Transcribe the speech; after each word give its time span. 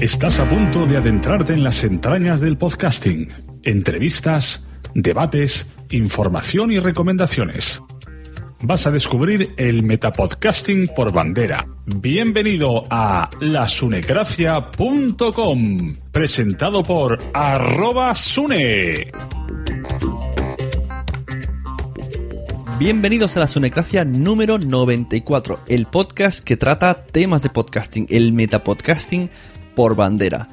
Estás 0.00 0.40
a 0.40 0.48
punto 0.48 0.84
de 0.84 0.96
adentrarte 0.98 1.54
en 1.54 1.64
las 1.64 1.82
entrañas 1.82 2.42
del 2.42 2.58
podcasting. 2.58 3.28
Entrevistas, 3.62 4.68
debates, 4.94 5.68
información 5.88 6.70
y 6.70 6.78
recomendaciones. 6.78 7.82
Vas 8.60 8.86
a 8.86 8.90
descubrir 8.90 9.54
el 9.56 9.82
metapodcasting 9.82 10.88
por 10.94 11.14
bandera. 11.14 11.66
Bienvenido 11.86 12.84
a 12.90 13.30
lasunecracia.com, 13.40 15.96
presentado 16.12 16.82
por 16.82 17.18
arroba 17.32 18.14
sune. 18.14 19.10
Bienvenidos 22.78 23.34
a 23.38 23.40
la 23.40 23.46
Sunecracia 23.46 24.04
número 24.04 24.58
94, 24.58 25.60
el 25.66 25.86
podcast 25.86 26.44
que 26.44 26.58
trata 26.58 27.06
temas 27.06 27.42
de 27.42 27.48
podcasting, 27.48 28.06
el 28.10 28.34
metapodcasting 28.34 29.30
por 29.76 29.94
bandera. 29.94 30.48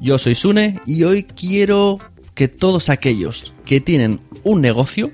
Yo 0.00 0.18
soy 0.18 0.36
Sune 0.36 0.80
y 0.86 1.02
hoy 1.02 1.24
quiero 1.24 1.98
que 2.34 2.46
todos 2.46 2.88
aquellos 2.88 3.52
que 3.64 3.80
tienen 3.80 4.20
un 4.44 4.60
negocio, 4.60 5.10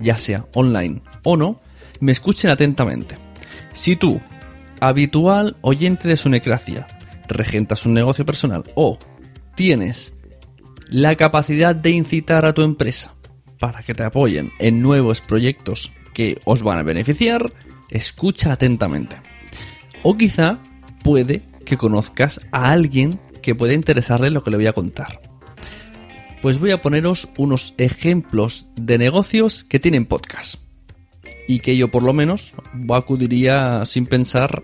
ya 0.00 0.18
sea 0.18 0.46
online 0.52 1.00
o 1.24 1.38
no, 1.38 1.62
me 2.00 2.12
escuchen 2.12 2.50
atentamente. 2.50 3.16
Si 3.72 3.96
tú, 3.96 4.20
habitual 4.80 5.56
oyente 5.62 6.08
de 6.08 6.18
Sunecracia, 6.18 6.86
regentas 7.28 7.86
un 7.86 7.94
negocio 7.94 8.26
personal 8.26 8.64
o 8.74 8.98
tienes 9.54 10.12
la 10.90 11.14
capacidad 11.16 11.74
de 11.74 11.90
incitar 11.90 12.44
a 12.44 12.52
tu 12.52 12.62
empresa 12.62 13.14
para 13.58 13.82
que 13.82 13.94
te 13.94 14.04
apoyen 14.04 14.52
en 14.58 14.82
nuevos 14.82 15.20
proyectos 15.20 15.92
que 16.12 16.40
os 16.44 16.62
van 16.62 16.78
a 16.78 16.82
beneficiar, 16.82 17.52
escucha 17.90 18.52
atentamente. 18.52 19.16
O 20.02 20.16
quizá 20.16 20.58
puede 21.02 21.42
que 21.68 21.76
conozcas 21.76 22.40
a 22.50 22.72
alguien 22.72 23.20
que 23.42 23.54
puede 23.54 23.74
interesarle 23.74 24.30
lo 24.30 24.42
que 24.42 24.50
le 24.50 24.56
voy 24.56 24.66
a 24.66 24.72
contar. 24.72 25.20
Pues 26.42 26.58
voy 26.58 26.70
a 26.70 26.82
poneros 26.82 27.28
unos 27.36 27.74
ejemplos 27.78 28.66
de 28.74 28.98
negocios 28.98 29.64
que 29.64 29.78
tienen 29.78 30.06
podcast. 30.06 30.56
Y 31.46 31.60
que 31.60 31.76
yo 31.76 31.90
por 31.90 32.02
lo 32.02 32.12
menos 32.12 32.54
acudiría 32.90 33.84
sin 33.86 34.06
pensar 34.06 34.62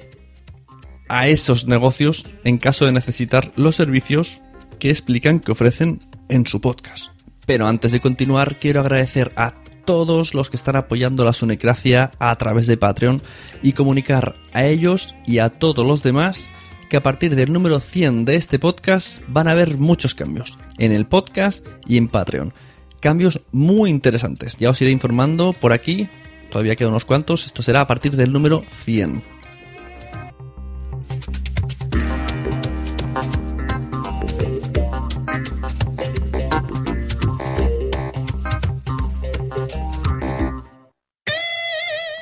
a 1.09 1.29
esos 1.29 1.67
negocios 1.67 2.27
en 2.45 2.59
caso 2.59 2.87
de 2.87 2.93
necesitar 2.93 3.53
los 3.57 3.77
servicios 3.77 4.43
que 4.79 4.91
explican 4.91 5.41
que 5.41 5.53
ofrecen 5.53 6.01
en 6.29 6.47
su 6.47 6.61
podcast. 6.61 7.11
Pero 7.47 7.67
antes 7.67 7.93
de 7.93 8.01
continuar, 8.01 8.59
quiero 8.59 8.81
agradecer 8.81 9.33
a 9.37 9.55
todos 9.85 10.33
los 10.33 10.49
que 10.49 10.57
están 10.57 10.77
apoyando 10.77 11.25
la 11.25 11.33
Sunecracia 11.33 12.11
a 12.19 12.35
través 12.37 12.67
de 12.67 12.79
Patreon 12.79 13.21
y 13.63 13.73
comunicar 13.73 14.37
a 14.53 14.65
ellos 14.65 15.15
y 15.27 15.39
a 15.39 15.51
todos 15.51 15.87
los 15.87 16.03
demás 16.03 16.51
que 16.95 16.99
a 16.99 17.03
partir 17.03 17.35
del 17.35 17.53
número 17.53 17.81
100 17.81 18.25
de 18.25 18.37
este 18.37 18.61
podcast 18.61 19.21
van 19.27 19.49
a 19.49 19.51
haber 19.51 19.79
muchos 19.79 20.15
cambios 20.15 20.57
en 20.79 20.93
el 20.93 21.09
podcast 21.09 21.67
y 21.89 21.97
en 21.97 22.07
Patreon. 22.07 22.55
Cambios 23.01 23.41
muy 23.51 23.91
interesantes. 23.91 24.59
Ya 24.59 24.71
os 24.71 24.81
iré 24.81 24.93
informando 24.93 25.53
por 25.55 25.73
aquí. 25.73 26.09
Todavía 26.53 26.77
quedan 26.77 26.93
unos 26.93 27.05
cuantos. 27.05 27.47
Esto 27.47 27.65
será 27.65 27.81
a 27.81 27.89
partir 27.89 28.15
del 28.15 28.33
número 28.33 28.63
100. 28.77 29.25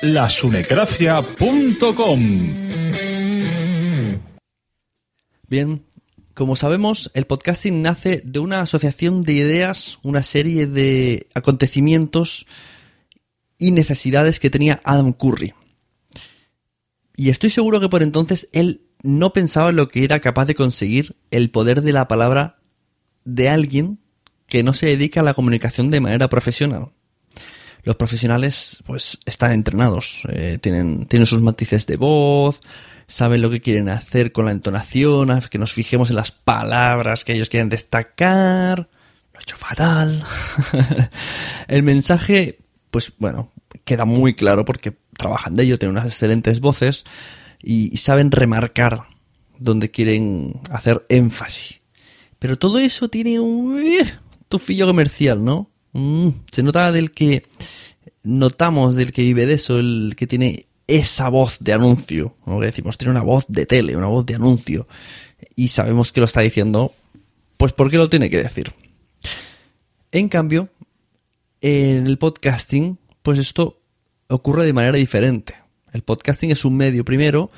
lasunecracia.com 0.01 2.72
Bien, 5.53 5.85
como 6.33 6.55
sabemos, 6.55 7.11
el 7.13 7.27
podcasting 7.27 7.83
nace 7.83 8.23
de 8.25 8.39
una 8.39 8.61
asociación 8.61 9.21
de 9.21 9.33
ideas, 9.33 9.99
una 10.01 10.23
serie 10.23 10.65
de 10.65 11.27
acontecimientos 11.35 12.47
y 13.59 13.69
necesidades 13.69 14.39
que 14.39 14.49
tenía 14.49 14.81
Adam 14.83 15.13
Curry. 15.13 15.53
Y 17.15 17.29
estoy 17.29 17.51
seguro 17.51 17.79
que 17.79 17.87
por 17.87 18.01
entonces 18.01 18.49
él 18.51 18.81
no 19.03 19.31
pensaba 19.31 19.69
en 19.69 19.75
lo 19.75 19.89
que 19.89 20.03
era 20.03 20.21
capaz 20.21 20.45
de 20.45 20.55
conseguir 20.55 21.17
el 21.29 21.51
poder 21.51 21.83
de 21.83 21.93
la 21.93 22.07
palabra 22.07 22.57
de 23.23 23.49
alguien 23.49 23.99
que 24.47 24.63
no 24.63 24.73
se 24.73 24.87
dedica 24.87 25.19
a 25.19 25.23
la 25.23 25.35
comunicación 25.35 25.91
de 25.91 26.01
manera 26.01 26.29
profesional. 26.29 26.93
Los 27.83 27.95
profesionales, 27.95 28.79
pues, 28.87 29.19
están 29.27 29.51
entrenados, 29.51 30.23
eh, 30.29 30.57
tienen, 30.59 31.05
tienen 31.05 31.27
sus 31.27 31.43
matices 31.43 31.85
de 31.85 31.97
voz, 31.97 32.59
saben 33.13 33.43
lo 33.43 33.51
que 33.51 33.61
quieren 33.61 33.89
hacer 33.89 34.31
con 34.31 34.45
la 34.45 34.51
entonación, 34.51 35.39
que 35.51 35.59
nos 35.59 35.71
fijemos 35.71 36.09
en 36.09 36.15
las 36.15 36.31
palabras 36.31 37.23
que 37.23 37.33
ellos 37.33 37.47
quieren 37.47 37.69
destacar. 37.69 38.89
Lo 39.31 39.39
he 39.39 39.43
hecho 39.43 39.55
fatal. 39.55 40.25
el 41.67 41.83
mensaje, 41.83 42.57
pues 42.89 43.13
bueno, 43.19 43.51
queda 43.83 44.05
muy 44.05 44.33
claro 44.33 44.65
porque 44.65 44.97
trabajan 45.15 45.53
de 45.53 45.61
ello, 45.61 45.77
tienen 45.77 45.95
unas 45.95 46.11
excelentes 46.11 46.59
voces 46.59 47.03
y, 47.61 47.95
saben 47.97 48.31
remarcar 48.31 49.01
donde 49.59 49.91
quieren 49.91 50.59
hacer 50.71 51.05
énfasis. 51.07 51.81
Pero 52.39 52.57
todo 52.57 52.79
eso 52.79 53.09
tiene 53.09 53.39
un 53.39 53.77
eh, 53.77 54.11
tufillo 54.49 54.87
comercial, 54.87 55.45
¿no? 55.45 55.69
Mm, 55.91 56.29
se 56.51 56.63
nota 56.63 56.91
del 56.91 57.11
que 57.11 57.43
notamos 58.23 58.95
del 58.95 59.13
que 59.13 59.21
vive 59.21 59.45
de 59.45 59.53
eso, 59.53 59.77
el 59.77 60.15
que 60.17 60.25
tiene 60.25 60.65
esa 60.87 61.29
voz 61.29 61.59
de 61.59 61.73
anuncio, 61.73 62.35
¿no? 62.45 62.59
que 62.59 62.67
decimos, 62.67 62.97
tiene 62.97 63.11
una 63.11 63.23
voz 63.23 63.45
de 63.47 63.65
tele, 63.65 63.95
una 63.95 64.07
voz 64.07 64.25
de 64.25 64.35
anuncio, 64.35 64.87
y 65.55 65.69
sabemos 65.69 66.11
que 66.11 66.19
lo 66.19 66.25
está 66.25 66.41
diciendo, 66.41 66.93
pues 67.57 67.73
¿por 67.73 67.89
qué 67.89 67.97
lo 67.97 68.09
tiene 68.09 68.29
que 68.29 68.41
decir? 68.41 68.71
En 70.11 70.29
cambio, 70.29 70.69
en 71.61 72.05
el 72.07 72.17
podcasting, 72.17 72.97
pues 73.21 73.39
esto 73.39 73.79
ocurre 74.27 74.65
de 74.65 74.73
manera 74.73 74.97
diferente. 74.97 75.55
El 75.91 76.03
podcasting 76.03 76.51
es 76.51 76.65
un 76.65 76.75
medio, 76.75 77.05
primero, 77.05 77.51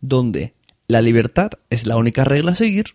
donde 0.00 0.54
la 0.86 1.02
libertad 1.02 1.50
es 1.70 1.86
la 1.86 1.96
única 1.96 2.24
regla 2.24 2.52
a 2.52 2.56
seguir, 2.56 2.94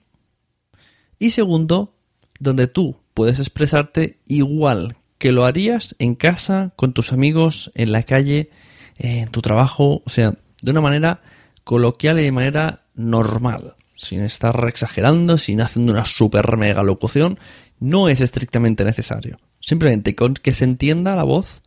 y 1.19 1.31
segundo, 1.31 1.94
donde 2.40 2.68
tú 2.68 2.97
puedes 3.13 3.40
expresarte 3.40 4.19
igual 4.25 4.97
que 5.18 5.31
lo 5.31 5.46
harías 5.46 5.96
en 6.00 6.16
casa, 6.16 6.74
con 6.75 6.94
tus 6.94 7.13
amigos, 7.13 7.72
en 7.75 7.92
la 7.92 8.03
calle, 8.03 8.50
en 8.97 9.29
tu 9.29 9.41
trabajo, 9.41 10.01
o 10.06 10.09
sea, 10.09 10.33
de 10.61 10.72
una 10.72 10.81
manera 10.81 11.22
coloquial 11.63 12.19
y 12.19 12.23
de 12.23 12.31
manera 12.31 12.83
normal, 12.95 13.75
sin 13.97 14.22
estar 14.22 14.63
exagerando, 14.67 15.38
sin 15.38 15.61
haciendo 15.61 15.94
una 15.94 16.06
super 16.06 16.57
mega 16.57 16.83
locución, 16.83 17.39
no 17.79 18.09
es 18.09 18.22
estrictamente 18.22 18.83
necesario. 18.85 19.39
Simplemente 19.59 20.16
con 20.16 20.35
que 20.35 20.53
se 20.53 20.63
entienda 20.63 21.16
la 21.16 21.23
voz, 21.23 21.61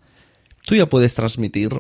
tú 0.65 0.75
ya 0.75 0.89
puedes 0.89 1.15
transmitir 1.15 1.71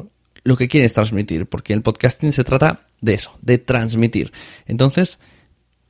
lo 0.45 0.57
que 0.57 0.69
quieres 0.69 0.95
transmitir, 0.95 1.47
porque 1.47 1.73
el 1.73 1.83
podcasting 1.83 2.33
se 2.33 2.45
trata 2.45 2.87
de 3.01 3.15
eso, 3.15 3.37
de 3.43 3.59
transmitir. 3.59 4.33
Entonces, 4.67 5.19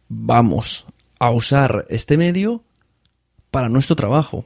vamos 0.09 0.87
a 1.19 1.31
usar 1.31 1.87
este 1.91 2.17
medio 2.17 2.65
para 3.51 3.69
nuestro 3.69 3.97
trabajo. 3.97 4.45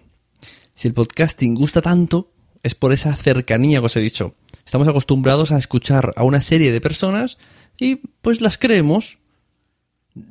Si 0.74 0.88
el 0.88 0.94
podcasting 0.94 1.54
gusta 1.54 1.82
tanto, 1.82 2.30
es 2.62 2.74
por 2.74 2.92
esa 2.92 3.14
cercanía 3.16 3.80
que 3.80 3.86
os 3.86 3.96
he 3.96 4.00
dicho. 4.00 4.34
Estamos 4.64 4.88
acostumbrados 4.88 5.52
a 5.52 5.58
escuchar 5.58 6.12
a 6.16 6.24
una 6.24 6.40
serie 6.40 6.72
de 6.72 6.80
personas 6.80 7.38
y 7.78 7.96
pues 7.96 8.40
las 8.40 8.58
creemos. 8.58 9.18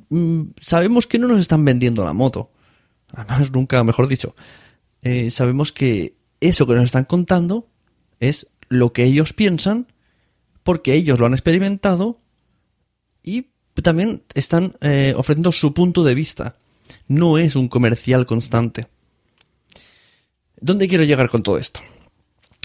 Mm, 0.10 0.44
sabemos 0.62 1.07
que 1.07 1.19
no 1.19 1.28
nos 1.28 1.39
están 1.39 1.66
vendiendo 1.66 2.04
la 2.06 2.13
moto. 2.13 2.51
Además, 3.13 3.51
nunca, 3.51 3.83
mejor 3.83 4.07
dicho. 4.07 4.36
Eh, 5.01 5.31
sabemos 5.31 5.72
que 5.72 6.16
eso 6.39 6.66
que 6.66 6.75
nos 6.75 6.86
están 6.86 7.06
contando 7.06 7.68
es 8.19 8.48
lo 8.69 8.94
que 8.94 9.04
ellos 9.04 9.33
piensan 9.33 9.88
porque 10.63 10.94
ellos 10.94 11.19
lo 11.19 11.25
han 11.25 11.34
experimentado 11.34 12.19
y 13.24 13.48
también 13.81 14.24
están 14.34 14.75
eh, 14.81 15.13
ofreciendo 15.18 15.51
su 15.51 15.74
punto 15.74 16.04
de 16.04 16.16
vista. 16.16 16.56
No 17.07 17.38
es 17.38 17.56
un 17.56 17.68
comercial 17.68 18.25
constante. 18.25 18.88
¿Dónde 20.60 20.88
quiero 20.88 21.04
llegar 21.04 21.30
con 21.30 21.42
todo 21.42 21.57
esto? 21.57 21.81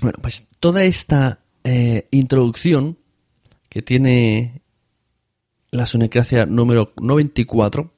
Bueno, 0.02 0.19
pues 0.20 0.46
toda 0.60 0.84
esta 0.84 1.40
eh, 1.68 2.06
introducción 2.12 2.96
que 3.68 3.82
tiene 3.82 4.62
la 5.72 5.84
sunecracia 5.84 6.46
número 6.46 6.92
94 7.00 7.90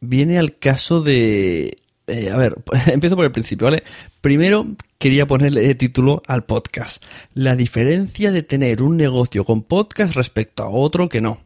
viene 0.00 0.36
al 0.36 0.58
caso 0.58 1.00
de... 1.00 1.76
eh, 2.08 2.30
a 2.30 2.36
ver, 2.36 2.56
empiezo 2.88 3.14
por 3.14 3.24
el 3.24 3.30
principio, 3.30 3.66
¿vale? 3.66 3.84
Primero 4.20 4.66
quería 4.98 5.28
ponerle 5.28 5.76
título 5.76 6.22
al 6.26 6.44
podcast. 6.44 7.04
La 7.34 7.54
diferencia 7.54 8.32
de 8.32 8.42
tener 8.42 8.82
un 8.82 8.96
negocio 8.96 9.44
con 9.44 9.62
podcast 9.62 10.16
respecto 10.16 10.64
a 10.64 10.68
otro 10.68 11.08
que 11.08 11.20
no. 11.20 11.38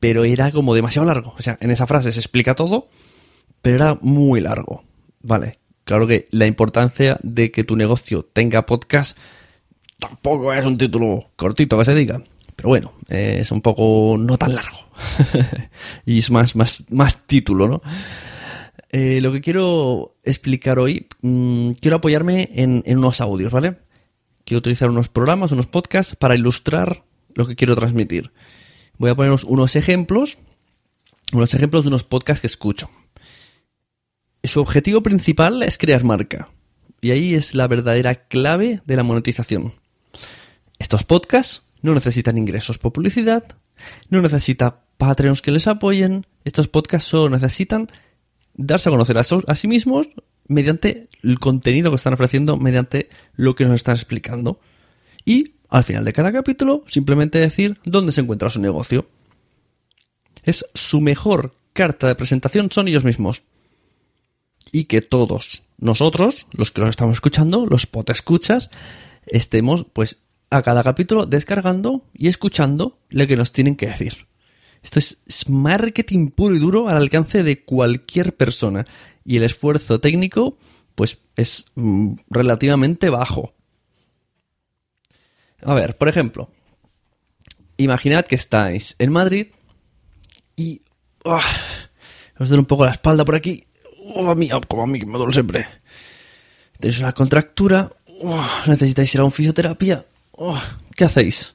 Pero 0.00 0.24
era 0.24 0.50
como 0.50 0.74
demasiado 0.74 1.06
largo. 1.06 1.34
O 1.38 1.42
sea, 1.42 1.58
en 1.60 1.70
esa 1.70 1.86
frase 1.86 2.10
se 2.10 2.18
explica 2.18 2.56
todo, 2.56 2.88
pero 3.62 3.76
era 3.76 3.98
muy 4.02 4.40
largo. 4.40 4.82
Vale, 5.22 5.60
claro 5.84 6.08
que 6.08 6.26
la 6.32 6.46
importancia 6.46 7.20
de 7.22 7.52
que 7.52 7.62
tu 7.62 7.76
negocio 7.76 8.24
tenga 8.24 8.66
podcast 8.66 9.16
tampoco 10.00 10.52
es 10.52 10.64
un 10.66 10.76
título 10.76 11.24
cortito 11.36 11.78
que 11.78 11.84
se 11.84 11.94
diga. 11.94 12.22
Pero 12.56 12.68
bueno, 12.68 12.92
eh, 13.08 13.38
es 13.40 13.50
un 13.52 13.60
poco 13.60 14.16
no 14.18 14.36
tan 14.36 14.54
largo. 14.54 14.78
y 16.04 16.18
es 16.18 16.30
más, 16.30 16.56
más, 16.56 16.84
más 16.90 17.26
título, 17.26 17.68
¿no? 17.68 17.82
Eh, 18.92 19.20
lo 19.20 19.32
que 19.32 19.40
quiero 19.40 20.16
explicar 20.24 20.78
hoy, 20.78 21.06
mm, 21.22 21.72
quiero 21.80 21.98
apoyarme 21.98 22.50
en, 22.54 22.82
en 22.86 22.98
unos 22.98 23.20
audios, 23.20 23.52
¿vale? 23.52 23.76
Quiero 24.44 24.58
utilizar 24.58 24.90
unos 24.90 25.08
programas, 25.08 25.52
unos 25.52 25.68
podcasts 25.68 26.16
para 26.16 26.34
ilustrar 26.34 27.04
lo 27.34 27.46
que 27.46 27.56
quiero 27.56 27.76
transmitir. 27.76 28.32
Voy 28.98 29.10
a 29.10 29.14
poneros 29.14 29.44
unos 29.44 29.76
ejemplos, 29.76 30.38
unos 31.32 31.54
ejemplos 31.54 31.84
de 31.84 31.88
unos 31.88 32.04
podcasts 32.04 32.40
que 32.40 32.46
escucho. 32.46 32.90
Su 34.42 34.60
objetivo 34.60 35.02
principal 35.02 35.62
es 35.62 35.78
crear 35.78 36.04
marca. 36.04 36.48
Y 37.00 37.12
ahí 37.12 37.34
es 37.34 37.54
la 37.54 37.66
verdadera 37.68 38.26
clave 38.26 38.82
de 38.84 38.96
la 38.96 39.02
monetización. 39.02 39.79
Estos 40.80 41.04
podcasts 41.04 41.62
no 41.82 41.92
necesitan 41.94 42.38
ingresos 42.38 42.78
por 42.78 42.92
publicidad, 42.92 43.44
no 44.08 44.22
necesitan 44.22 44.76
Patreons 44.96 45.42
que 45.42 45.52
les 45.52 45.66
apoyen. 45.66 46.26
Estos 46.44 46.68
podcasts 46.68 47.08
solo 47.08 47.28
necesitan 47.28 47.88
darse 48.54 48.88
a 48.88 48.92
conocer 48.92 49.18
a, 49.18 49.54
sí 49.54 49.68
mismos 49.68 50.08
mediante 50.48 51.08
el 51.22 51.38
contenido 51.38 51.90
que 51.90 51.96
están 51.96 52.14
ofreciendo, 52.14 52.56
mediante 52.56 53.10
lo 53.36 53.54
que 53.54 53.66
nos 53.66 53.74
están 53.74 53.94
explicando. 53.94 54.58
Y 55.26 55.52
al 55.68 55.84
final 55.84 56.04
de 56.04 56.14
cada 56.14 56.32
capítulo, 56.32 56.82
simplemente 56.88 57.38
decir 57.38 57.78
dónde 57.84 58.10
se 58.10 58.22
encuentra 58.22 58.48
su 58.48 58.58
negocio. 58.58 59.06
Es 60.42 60.64
su 60.74 61.02
mejor 61.02 61.54
carta 61.74 62.08
de 62.08 62.14
presentación, 62.14 62.72
son 62.72 62.88
ellos 62.88 63.04
mismos. 63.04 63.42
Y 64.72 64.84
que 64.84 65.02
todos 65.02 65.62
nosotros, 65.76 66.46
los 66.52 66.70
que 66.70 66.80
los 66.80 66.90
estamos 66.90 67.14
escuchando, 67.14 67.66
los 67.66 67.86
escuchas, 68.08 68.70
estemos, 69.26 69.84
pues, 69.92 70.22
a 70.50 70.62
cada 70.62 70.82
capítulo 70.82 71.26
descargando 71.26 72.04
y 72.12 72.28
escuchando 72.28 72.98
lo 73.08 73.26
que 73.26 73.36
nos 73.36 73.52
tienen 73.52 73.76
que 73.76 73.86
decir. 73.86 74.26
Esto 74.82 74.98
es 74.98 75.48
marketing 75.48 76.28
puro 76.30 76.54
y 76.54 76.58
duro 76.58 76.88
al 76.88 76.96
alcance 76.96 77.42
de 77.42 77.64
cualquier 77.64 78.34
persona. 78.36 78.86
Y 79.24 79.36
el 79.36 79.44
esfuerzo 79.44 80.00
técnico, 80.00 80.56
pues, 80.94 81.18
es 81.36 81.66
mm, 81.74 82.14
relativamente 82.30 83.10
bajo. 83.10 83.52
A 85.62 85.74
ver, 85.74 85.98
por 85.98 86.08
ejemplo, 86.08 86.50
imaginad 87.76 88.24
que 88.24 88.34
estáis 88.34 88.96
en 88.98 89.12
Madrid 89.12 89.48
y 90.56 90.82
¡ah! 91.24 91.42
os 92.38 92.48
duele 92.48 92.60
un 92.60 92.66
poco 92.66 92.86
la 92.86 92.92
espalda 92.92 93.24
por 93.24 93.34
aquí. 93.34 93.64
¡Oh, 94.14 94.30
a 94.30 94.34
mí, 94.34 94.48
como 94.66 94.82
a 94.82 94.86
mí, 94.86 94.98
que 94.98 95.06
me 95.06 95.18
duele 95.18 95.32
siempre. 95.32 95.66
Tenéis 96.78 96.98
una 97.00 97.12
contractura, 97.12 97.90
¡oh! 98.22 98.48
necesitáis 98.66 99.14
ir 99.14 99.20
a 99.20 99.24
un 99.24 99.32
fisioterapia. 99.32 100.06
¡Oh! 100.40 100.60
¿Qué 100.96 101.04
hacéis? 101.04 101.54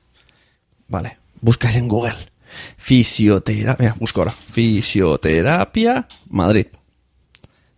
Vale, 0.88 1.18
buscáis 1.42 1.76
en 1.76 1.88
Google. 1.88 2.16
Fisioterapia, 2.78 3.96
busco 4.00 4.22
ahora. 4.22 4.36
Fisioterapia 4.52 6.08
Madrid. 6.30 6.68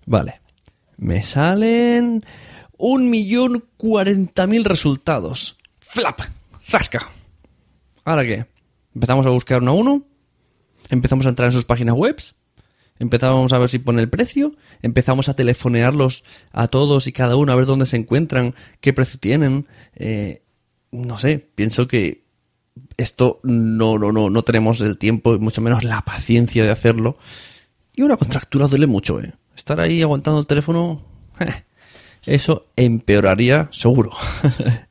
Vale. 0.06 0.42
Me 0.98 1.24
salen 1.24 2.26
un 2.78 3.10
millón 3.10 3.66
cuarenta 3.78 4.48
mil 4.48 4.66
resultados. 4.66 5.58
¡Flap! 5.80 6.22
¡Zasca! 6.62 7.08
¿Ahora 8.04 8.24
qué? 8.24 8.46
Empezamos 8.94 9.26
a 9.26 9.30
buscar 9.30 9.62
uno 9.62 9.72
a 9.72 9.76
uno. 9.76 10.04
Empezamos 10.90 11.26
a 11.26 11.30
entrar 11.30 11.48
en 11.48 11.54
sus 11.54 11.66
páginas 11.66 11.96
webs. 11.96 12.36
Empezamos 13.00 13.54
a 13.54 13.60
ver 13.60 13.70
si 13.70 13.80
pone 13.80 14.02
el 14.02 14.10
precio. 14.10 14.56
Empezamos 14.82 15.30
a 15.30 15.36
telefonearlos 15.36 16.24
a 16.52 16.68
todos 16.68 17.08
y 17.08 17.14
cada 17.14 17.36
uno 17.36 17.52
a 17.54 17.56
ver 17.56 17.66
dónde 17.66 17.86
se 17.86 17.98
encuentran, 17.98 18.56
qué 18.82 18.92
precio 18.92 19.20
tienen. 19.20 19.68
Eh, 19.96 20.42
no 20.92 21.18
sé, 21.18 21.48
pienso 21.56 21.88
que 21.88 22.28
esto 22.98 23.40
no, 23.44 23.98
no, 23.98 24.12
no, 24.12 24.30
no 24.30 24.44
tenemos 24.44 24.82
el 24.82 24.98
tiempo 24.98 25.36
y 25.36 25.40
mucho 25.40 25.62
menos 25.62 25.84
la 25.84 26.02
paciencia 26.02 26.64
de 26.64 26.72
hacerlo. 26.72 27.18
Y 27.96 28.04
una 28.04 28.18
contractura 28.18 28.68
duele 28.68 28.88
mucho, 28.88 29.20
¿eh? 29.20 29.34
Estar 29.56 29.80
ahí 29.80 30.02
aguantando 30.02 30.40
el 30.40 30.48
teléfono, 30.48 31.04
eso 32.26 32.68
empeoraría 32.76 33.70
seguro. 33.72 34.12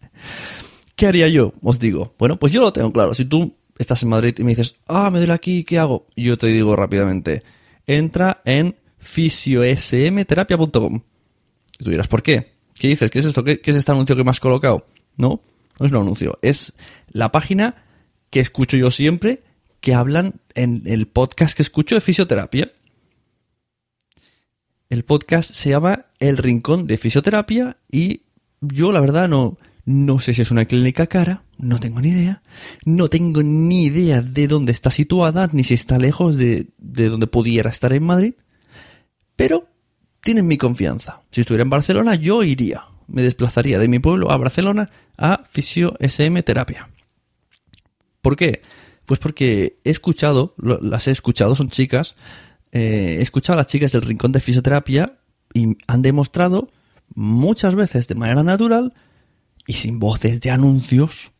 ¿Qué 0.97 1.07
haría 1.07 1.29
yo? 1.29 1.53
Os 1.63 1.79
digo. 1.79 2.15
Bueno, 2.19 2.39
pues 2.39 2.53
yo 2.53 2.63
lo 2.63 2.73
tengo 2.73 2.93
claro. 2.93 3.15
Si 3.15 3.27
tú 3.27 3.55
estás 3.79 4.03
en 4.03 4.09
Madrid 4.09 4.35
y 4.39 4.45
me 4.45 4.53
dices, 4.53 4.77
ah, 4.89 5.11
me 5.11 5.19
duele 5.19 5.35
aquí, 5.35 5.65
¿qué 5.65 5.79
hago? 5.79 6.07
Yo 6.17 6.39
te 6.39 6.47
digo 6.49 6.75
rápidamente, 6.75 7.43
entra 7.87 8.41
en 8.45 8.75
fisiosmterapia.com. 8.99 11.03
Y 11.79 11.85
tú 11.85 11.91
dirás, 11.91 12.09
¿por 12.09 12.23
qué? 12.23 12.57
¿Qué 12.75 12.89
dices? 12.89 13.11
¿Qué 13.11 13.19
es 13.21 13.27
esto? 13.27 13.45
¿Qué, 13.45 13.61
qué 13.61 13.71
es 13.71 13.77
este 13.77 13.93
anuncio 13.93 14.17
que 14.17 14.25
me 14.25 14.31
has 14.31 14.41
colocado? 14.41 14.87
No, 15.17 15.43
no 15.79 15.87
es 15.87 15.93
un 15.93 15.99
anuncio. 15.99 16.39
Es 16.43 16.75
la 17.09 17.33
página 17.33 17.85
que 18.31 18.41
escucho 18.41 18.77
yo 18.77 18.91
siempre 18.91 19.43
que 19.81 19.95
hablan 19.95 20.41
en 20.55 20.83
el 20.87 21.07
podcast 21.07 21.57
que 21.57 21.63
escucho 21.63 21.95
de 21.95 22.01
fisioterapia. 22.01 22.73
El 24.89 25.05
podcast 25.05 25.53
se 25.53 25.71
llama 25.71 26.07
El 26.19 26.39
Rincón 26.39 26.87
de 26.87 26.97
Fisioterapia 26.97 27.77
y 27.91 28.23
yo 28.61 28.93
la 28.93 29.01
verdad 29.01 29.29
no, 29.29 29.59
no 29.85 30.21
sé 30.21 30.33
si 30.33 30.43
es 30.43 30.51
una 30.51 30.65
clínica 30.65 31.07
cara, 31.07 31.43
no 31.59 31.79
tengo 31.81 32.01
ni 32.01 32.09
idea. 32.09 32.43
No 32.85 33.09
tengo 33.09 33.43
ni 33.43 33.85
idea 33.85 34.23
de 34.23 34.49
dónde 34.49 34.73
está 34.73 34.91
situada, 34.91 35.49
ni 35.53 35.65
si 35.65 35.75
está 35.75 35.99
lejos 35.99 36.37
de, 36.37 36.69
de 36.79 37.09
donde 37.09 37.27
pudiera 37.27 37.71
estar 37.71 37.93
en 37.93 38.05
Madrid. 38.05 38.35
Pero 39.37 39.69
tienen 40.23 40.47
mi 40.47 40.57
confianza. 40.57 41.23
Si 41.31 41.43
estuviera 41.43 41.63
en 41.63 41.71
Barcelona, 41.71 42.15
yo 42.15 42.43
iría. 42.43 42.83
Me 43.07 43.23
desplazaría 43.23 43.79
de 43.79 43.89
mi 43.89 44.01
pueblo 44.01 44.31
a 44.33 44.37
Barcelona 44.37 44.91
a 45.17 45.45
Fisio 45.51 45.95
SM 46.01 46.43
Terapia. 46.43 46.91
¿Por 48.23 48.37
qué? 48.37 48.63
Pues 49.07 49.21
porque 49.21 49.79
he 49.85 49.91
escuchado, 49.91 50.55
las 50.59 51.07
he 51.09 51.13
escuchado, 51.13 51.55
son 51.55 51.69
chicas, 51.69 52.17
eh, 52.73 53.17
he 53.19 53.23
escuchado 53.23 53.55
a 53.55 53.63
las 53.63 53.69
chicas 53.69 53.93
del 53.93 54.03
rincón 54.03 54.33
de 54.33 54.41
fisioterapia 54.41 55.19
y 55.55 55.77
han 55.87 56.03
demostrado 56.03 56.69
muchas 57.15 57.75
veces 57.75 58.09
de 58.09 58.17
manera 58.17 58.43
natural 58.43 58.95
y 59.67 59.75
sin 59.75 59.99
voces 59.99 60.41
de 60.41 60.51
anuncios 60.51 61.33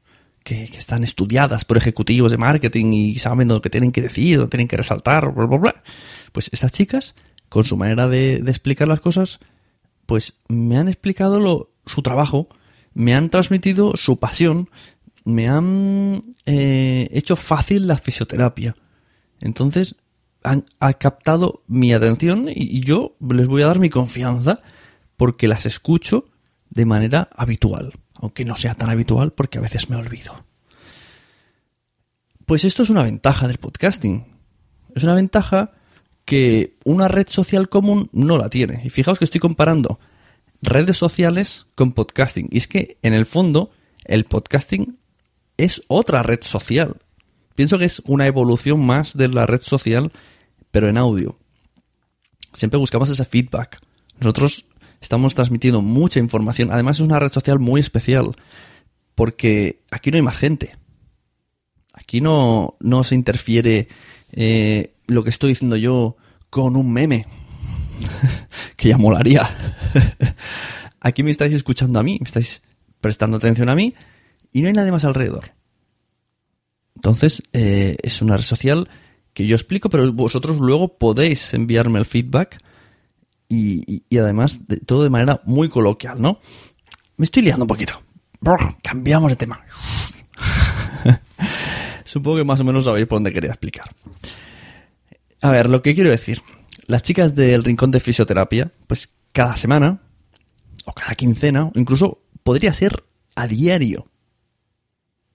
que, 0.45 0.67
que 0.67 0.79
están 0.79 1.03
estudiadas 1.03 1.65
por 1.65 1.77
ejecutivos 1.77 2.31
de 2.31 2.39
marketing 2.39 2.93
y 2.93 3.15
saben 3.17 3.49
lo 3.49 3.61
que 3.61 3.71
tienen 3.71 3.91
que 3.91 4.03
decir, 4.03 4.39
lo 4.39 4.45
que 4.45 4.51
tienen 4.51 4.69
que 4.69 4.77
resaltar, 4.77 5.33
bla, 5.33 5.47
bla, 5.47 5.59
bla. 5.59 5.83
Pues 6.33 6.49
estas 6.53 6.71
chicas, 6.71 7.17
con 7.49 7.65
su 7.65 7.77
manera 7.77 8.09
de, 8.09 8.39
de 8.39 8.51
explicar 8.51 8.87
las 8.87 9.01
cosas, 9.01 9.41
pues 10.07 10.35
me 10.49 10.79
han 10.79 10.89
explicado 10.89 11.41
lo, 11.41 11.73
su 11.85 12.03
trabajo, 12.03 12.49
me 12.97 13.15
han 13.15 13.29
transmitido 13.29 13.93
su 13.95 14.19
pasión, 14.19 14.71
me 15.25 15.49
han 15.49 16.35
eh, 16.47 17.09
hecho 17.13 17.37
fácil 17.37 17.87
la 17.87 17.99
fisioterapia. 17.99 18.75
Entonces, 19.39 19.97
han, 20.43 20.65
ha 20.81 20.95
captado 20.95 21.63
mi 21.67 21.93
atención 21.93 22.49
y, 22.49 22.55
y 22.55 22.81
yo 22.81 23.15
les 23.21 23.47
voy 23.49 23.61
a 23.61 23.67
dar 23.67 23.81
mi 23.81 23.91
confianza 23.91 24.63
porque 25.19 25.47
las 25.47 25.67
escucho 25.67 26.31
de 26.71 26.87
manera 26.87 27.29
habitual, 27.37 27.93
aunque 28.15 28.47
no 28.47 28.57
sea 28.57 28.75
tan 28.75 28.89
habitual 28.89 29.35
porque 29.35 29.59
a 29.59 29.63
veces 29.63 29.91
me 29.91 29.97
olvido. 29.97 30.47
Pues 32.47 32.65
esto 32.65 32.83
es 32.83 32.89
una 32.89 33.03
ventaja 33.03 33.47
del 33.47 33.59
podcasting. 33.59 34.25
Es 34.95 35.05
una 35.05 35.15
ventaja 35.15 35.73
que 36.25 36.79
una 36.85 37.09
red 37.09 37.29
social 37.29 37.69
común 37.69 38.09
no 38.13 38.39
la 38.39 38.49
tiene. 38.49 38.81
Y 38.85 38.89
fijaos 38.89 39.19
que 39.19 39.27
estoy 39.27 39.41
comparando 39.41 40.01
redes 40.63 40.97
sociales 40.97 41.67
con 41.75 41.93
podcasting. 41.93 42.49
Y 42.51 42.59
es 42.59 42.69
que, 42.69 42.99
en 43.03 43.15
el 43.15 43.27
fondo, 43.27 43.71
el 44.05 44.25
podcasting 44.25 44.99
es 45.57 45.83
otra 45.89 46.23
red 46.23 46.41
social. 46.43 46.97
Pienso 47.55 47.79
que 47.79 47.87
es 47.87 48.03
una 48.07 48.27
evolución 48.27 48.85
más 48.85 49.17
de 49.17 49.29
la 49.29 49.47
red 49.47 49.63
social, 49.63 50.13
pero 50.71 50.89
en 50.89 50.99
audio. 50.99 51.39
Siempre 52.53 52.79
buscamos 52.79 53.09
ese 53.11 53.25
feedback. 53.25 53.81
Nosotros 54.21 54.67
estamos 55.01 55.35
transmitiendo 55.35 55.83
mucha 55.83 56.21
información. 56.21 56.71
Además, 56.71 56.97
es 56.97 57.01
una 57.01 57.19
red 57.19 57.33
social 57.33 57.59
muy 57.59 57.81
especial. 57.81 58.37
Porque 59.15 59.81
aquí 59.91 60.11
no 60.11 60.17
hay 60.17 60.23
más 60.23 60.39
gente. 60.39 60.73
Aquí 61.95 62.21
no, 62.21 62.77
no 62.81 63.05
se 63.05 63.15
interfiere 63.15 63.89
eh, 64.33 64.95
lo 65.07 65.25
que 65.25 65.31
estoy 65.31 65.51
diciendo 65.51 65.77
yo 65.77 66.17
con 66.51 66.77
un 66.77 66.93
meme. 66.93 67.27
que 68.77 68.89
ya 68.89 68.99
molaría. 68.99 69.49
Aquí 71.01 71.23
me 71.23 71.31
estáis 71.31 71.55
escuchando 71.55 71.99
a 71.99 72.03
mí, 72.03 72.19
me 72.21 72.27
estáis 72.27 72.63
prestando 73.01 73.37
atención 73.37 73.69
a 73.69 73.75
mí 73.75 73.95
y 74.53 74.63
no 74.63 74.69
hay 74.69 74.75
nadie 74.75 74.93
más 74.93 75.05
alrededor. 75.05 75.53
Entonces, 76.97 77.43
eh, 77.53 77.97
es 78.03 78.23
una 78.23 78.37
red 78.37 78.43
social 78.43 78.89
que 79.33 79.47
yo 79.47 79.55
explico, 79.55 79.91
pero 79.91 80.11
vosotros 80.13 80.59
luego 80.59 80.97
podéis 80.97 81.53
enviarme 81.53 81.99
el 81.99 82.07
feedback 82.07 82.59
y, 83.49 84.03
además 84.19 84.67
de, 84.67 84.79
todo 84.79 85.05
de 85.05 85.11
manera 85.11 85.41
muy 85.45 85.69
coloquial, 85.69 86.21
¿no? 86.21 86.41
Me 87.17 87.25
estoy 87.25 87.43
liando 87.43 87.65
un 87.65 87.69
poquito. 87.69 88.03
Cambiamos 88.83 89.31
de 89.31 89.37
tema. 89.37 89.61
Supongo 92.05 92.39
que 92.39 92.45
más 92.45 92.61
o 92.61 92.65
menos 92.65 92.85
sabéis 92.85 93.07
por 93.07 93.17
dónde 93.17 93.33
quería 93.33 93.51
explicar. 93.51 93.95
A 95.43 95.51
ver, 95.51 95.69
lo 95.69 95.83
que 95.83 95.95
quiero 95.95 96.11
decir. 96.11 96.41
Las 96.87 97.03
chicas 97.03 97.35
del 97.35 97.65
Rincón 97.65 97.91
de 97.91 98.01
Fisioterapia, 98.01 98.73
pues 98.87 99.11
cada 99.33 99.57
semana, 99.57 100.01
o 100.85 100.93
cada 100.93 101.15
quincena, 101.15 101.67
o 101.67 101.73
incluso 101.75 102.23
podría 102.43 102.73
ser 102.73 103.05
a 103.35 103.47
diario, 103.47 104.07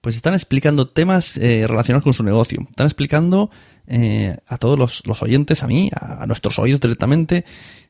pues 0.00 0.16
están 0.16 0.34
explicando 0.34 0.88
temas 0.88 1.36
eh, 1.36 1.66
relacionados 1.68 2.04
con 2.04 2.14
su 2.14 2.24
negocio. 2.24 2.66
Están 2.68 2.86
explicando 2.86 3.50
eh, 3.86 4.36
a 4.46 4.58
todos 4.58 4.78
los, 4.78 5.06
los, 5.06 5.22
oyentes, 5.22 5.62
a 5.62 5.66
mí, 5.66 5.90
a, 5.94 6.22
a 6.22 6.26
nuestros 6.26 6.58
oídos 6.58 6.80
directamente, 6.80 7.44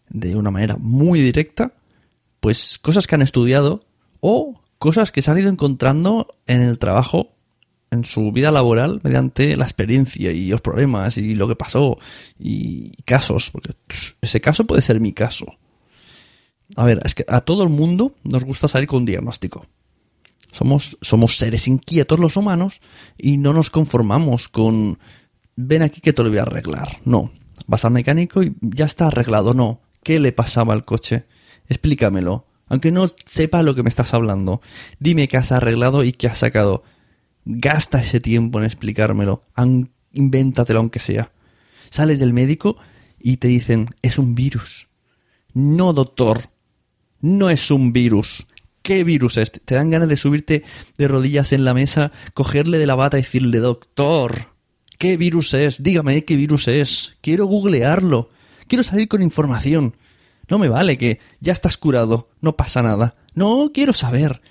de 0.09 0.37
una 0.37 0.51
manera 0.51 0.77
muy 0.79 1.21
directa, 1.23 1.73
pues 2.41 2.79
cosas 2.79 3.07
que 3.07 3.15
han 3.15 3.23
estudiado 3.23 3.85
o 4.21 4.61
cosas 4.79 5.13
que 5.13 5.23
se 5.23 5.31
han 5.31 5.39
ido 5.39 5.49
encontrando 5.49 6.37
en 6.47 6.61
el 6.61 6.79
trabajo, 6.79 7.37
en 7.93 8.05
su 8.05 8.33
vida 8.33 8.51
laboral, 8.51 9.01
mediante 9.05 9.55
la 9.57 9.65
experiencia 9.65 10.33
y 10.33 10.49
los 10.49 10.63
problemas 10.63 11.19
y 11.19 11.35
lo 11.35 11.47
que 11.47 11.57
pasó 11.57 11.99
y 12.39 12.91
casos, 13.05 13.51
porque 13.51 13.75
ese 14.21 14.41
caso 14.41 14.67
puede 14.67 14.81
ser 14.83 14.99
mi 14.99 15.13
caso. 15.13 15.59
A 16.75 16.87
ver, 16.87 17.03
es 17.05 17.15
que 17.15 17.25
a 17.29 17.43
todo 17.43 17.63
el 17.63 17.69
mundo 17.69 18.15
nos 18.25 18.45
gusta 18.45 18.67
salir 18.67 18.89
con 18.89 19.01
un 19.01 19.05
diagnóstico. 19.05 19.67
Somos, 20.51 20.97
somos 21.03 21.37
seres 21.37 21.69
inquietos 21.69 22.19
los 22.19 22.37
humanos 22.37 22.81
y 23.19 23.37
no 23.37 23.53
nos 23.53 23.69
conformamos 23.69 24.49
con 24.49 24.99
ven 25.55 25.83
aquí 25.83 26.01
que 26.01 26.15
te 26.15 26.23
lo 26.23 26.31
voy 26.31 26.39
a 26.39 26.43
arreglar. 26.43 26.99
No, 27.05 27.31
vas 27.67 27.85
al 27.85 27.93
mecánico 27.93 28.43
y 28.43 28.55
ya 28.61 28.87
está 28.87 29.09
arreglado. 29.09 29.53
No, 29.53 29.81
¿qué 30.03 30.19
le 30.19 30.33
pasaba 30.33 30.73
al 30.73 30.87
coche? 30.87 31.25
Explícamelo 31.69 32.47
aunque 32.73 32.91
no 32.91 33.07
sepa 33.27 33.63
lo 33.63 33.75
que 33.75 33.83
me 33.83 33.91
estás 33.91 34.15
hablando. 34.15 34.63
Dime 34.99 35.29
qué 35.29 35.37
has 35.37 35.53
arreglado 35.53 36.05
y 36.05 36.13
qué 36.13 36.29
has 36.29 36.39
sacado. 36.39 36.85
Gasta 37.45 38.01
ese 38.01 38.21
tiempo 38.21 38.59
en 38.59 38.65
explicármelo. 38.65 39.45
Invéntatelo 40.13 40.81
aunque 40.81 40.99
sea. 40.99 41.33
Sales 41.91 42.19
del 42.19 42.33
médico 42.33 42.77
y 43.19 43.39
te 43.39 43.49
dicen, 43.49 43.91
es 44.03 44.19
un 44.19 44.35
virus. 44.35 44.89
No, 45.53 45.93
doctor. 45.93 46.51
No 47.21 47.51
es 47.51 47.71
un 47.71 47.93
virus. 47.93 48.47
¿Qué 48.83 49.05
virus 49.05 49.37
es? 49.37 49.53
Te 49.53 49.77
dan 49.77 49.91
ganas 49.91 50.09
de 50.09 50.17
subirte 50.17 50.65
de 50.99 51.09
rodillas 51.09 51.53
en 51.53 51.65
la 51.65 51.73
mesa, 51.73 52.11
cogerle 52.35 52.79
de 52.79 52.87
la 52.87 52.97
bata 52.97 53.19
y 53.19 53.23
decirle, 53.23 53.59
doctor, 53.59 54.49
¿qué 54.99 55.17
virus 55.17 55.55
es? 55.55 55.83
Dígame 55.83 56.25
qué 56.25 56.35
virus 56.35 56.67
es. 56.67 57.17
Quiero 57.21 57.47
googlearlo. 57.47 58.31
Quiero 58.67 58.83
salir 58.83 59.07
con 59.07 59.23
información. 59.23 59.97
No 60.49 60.59
me 60.59 60.69
vale 60.69 60.99
que 60.99 61.21
ya 61.41 61.53
estás 61.53 61.77
curado, 61.77 62.31
no 62.41 62.57
pasa 62.57 62.83
nada. 62.83 63.15
No 63.35 63.71
quiero 63.73 63.93
saber. 63.93 64.43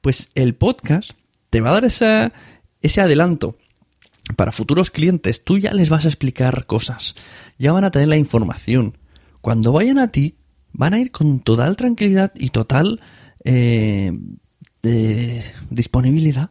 Pues 0.00 0.28
el 0.34 0.54
podcast 0.54 1.12
te 1.54 1.60
va 1.60 1.70
a 1.70 1.74
dar 1.74 1.84
ese, 1.84 2.32
ese 2.82 3.00
adelanto. 3.00 3.56
Para 4.34 4.50
futuros 4.50 4.90
clientes, 4.90 5.44
tú 5.44 5.56
ya 5.56 5.72
les 5.72 5.88
vas 5.88 6.04
a 6.04 6.08
explicar 6.08 6.66
cosas. 6.66 7.14
Ya 7.58 7.70
van 7.70 7.84
a 7.84 7.92
tener 7.92 8.08
la 8.08 8.16
información. 8.16 8.98
Cuando 9.40 9.70
vayan 9.70 10.00
a 10.00 10.08
ti, 10.08 10.34
van 10.72 10.94
a 10.94 10.98
ir 10.98 11.12
con 11.12 11.38
total 11.38 11.76
tranquilidad 11.76 12.32
y 12.34 12.48
total 12.48 13.00
eh, 13.44 14.10
eh, 14.82 15.44
disponibilidad 15.70 16.50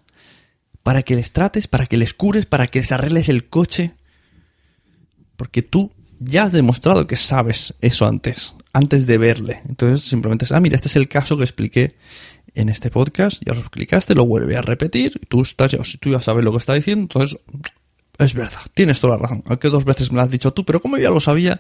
para 0.83 1.03
que 1.03 1.17
les 1.17 1.33
trates, 1.33 1.67
para 1.67 1.86
que 1.86 1.98
les 1.98 2.13
cures, 2.13 2.45
para 2.45 2.67
que 2.67 2.79
les 2.79 2.93
arregles 2.93 3.27
el 3.27 3.50
coche. 3.50 3.95
Porque 5.36 5.63
tú 5.63 5.91
ya 6.17 6.45
has 6.45 6.53
demostrado 6.53 7.07
que 7.07 7.17
sabes 7.17 7.75
eso 7.81 8.05
antes, 8.05 8.55
antes 8.72 9.05
de 9.05 9.17
verle. 9.17 9.63
Entonces 9.67 10.07
simplemente 10.07 10.45
es, 10.45 10.53
ah, 10.53 10.62
mira, 10.62 10.77
este 10.77 10.88
es 10.88 10.95
el 10.95 11.10
caso 11.10 11.36
que 11.36 11.43
expliqué 11.43 11.98
en 12.55 12.69
este 12.69 12.89
podcast, 12.89 13.41
ya 13.45 13.53
lo 13.53 13.62
explicaste, 13.62 14.15
lo 14.15 14.25
vuelve 14.25 14.55
a 14.55 14.62
repetir, 14.62 15.22
tú, 15.27 15.41
estás, 15.41 15.75
tú 16.00 16.10
ya 16.10 16.22
sabes 16.22 16.43
lo 16.43 16.51
que 16.51 16.57
está 16.57 16.74
diciendo, 16.74 17.03
entonces 17.03 17.39
es 18.17 18.33
verdad, 18.33 18.62
tienes 18.74 19.00
toda 19.00 19.17
la 19.17 19.24
razón, 19.24 19.43
aunque 19.48 19.69
dos 19.69 19.86
veces 19.86 20.12
me 20.12 20.17
lo 20.17 20.24
has 20.24 20.31
dicho 20.31 20.53
tú, 20.53 20.63
pero 20.63 20.81
como 20.81 20.98
ya 20.98 21.10
lo 21.10 21.19
sabía, 21.19 21.60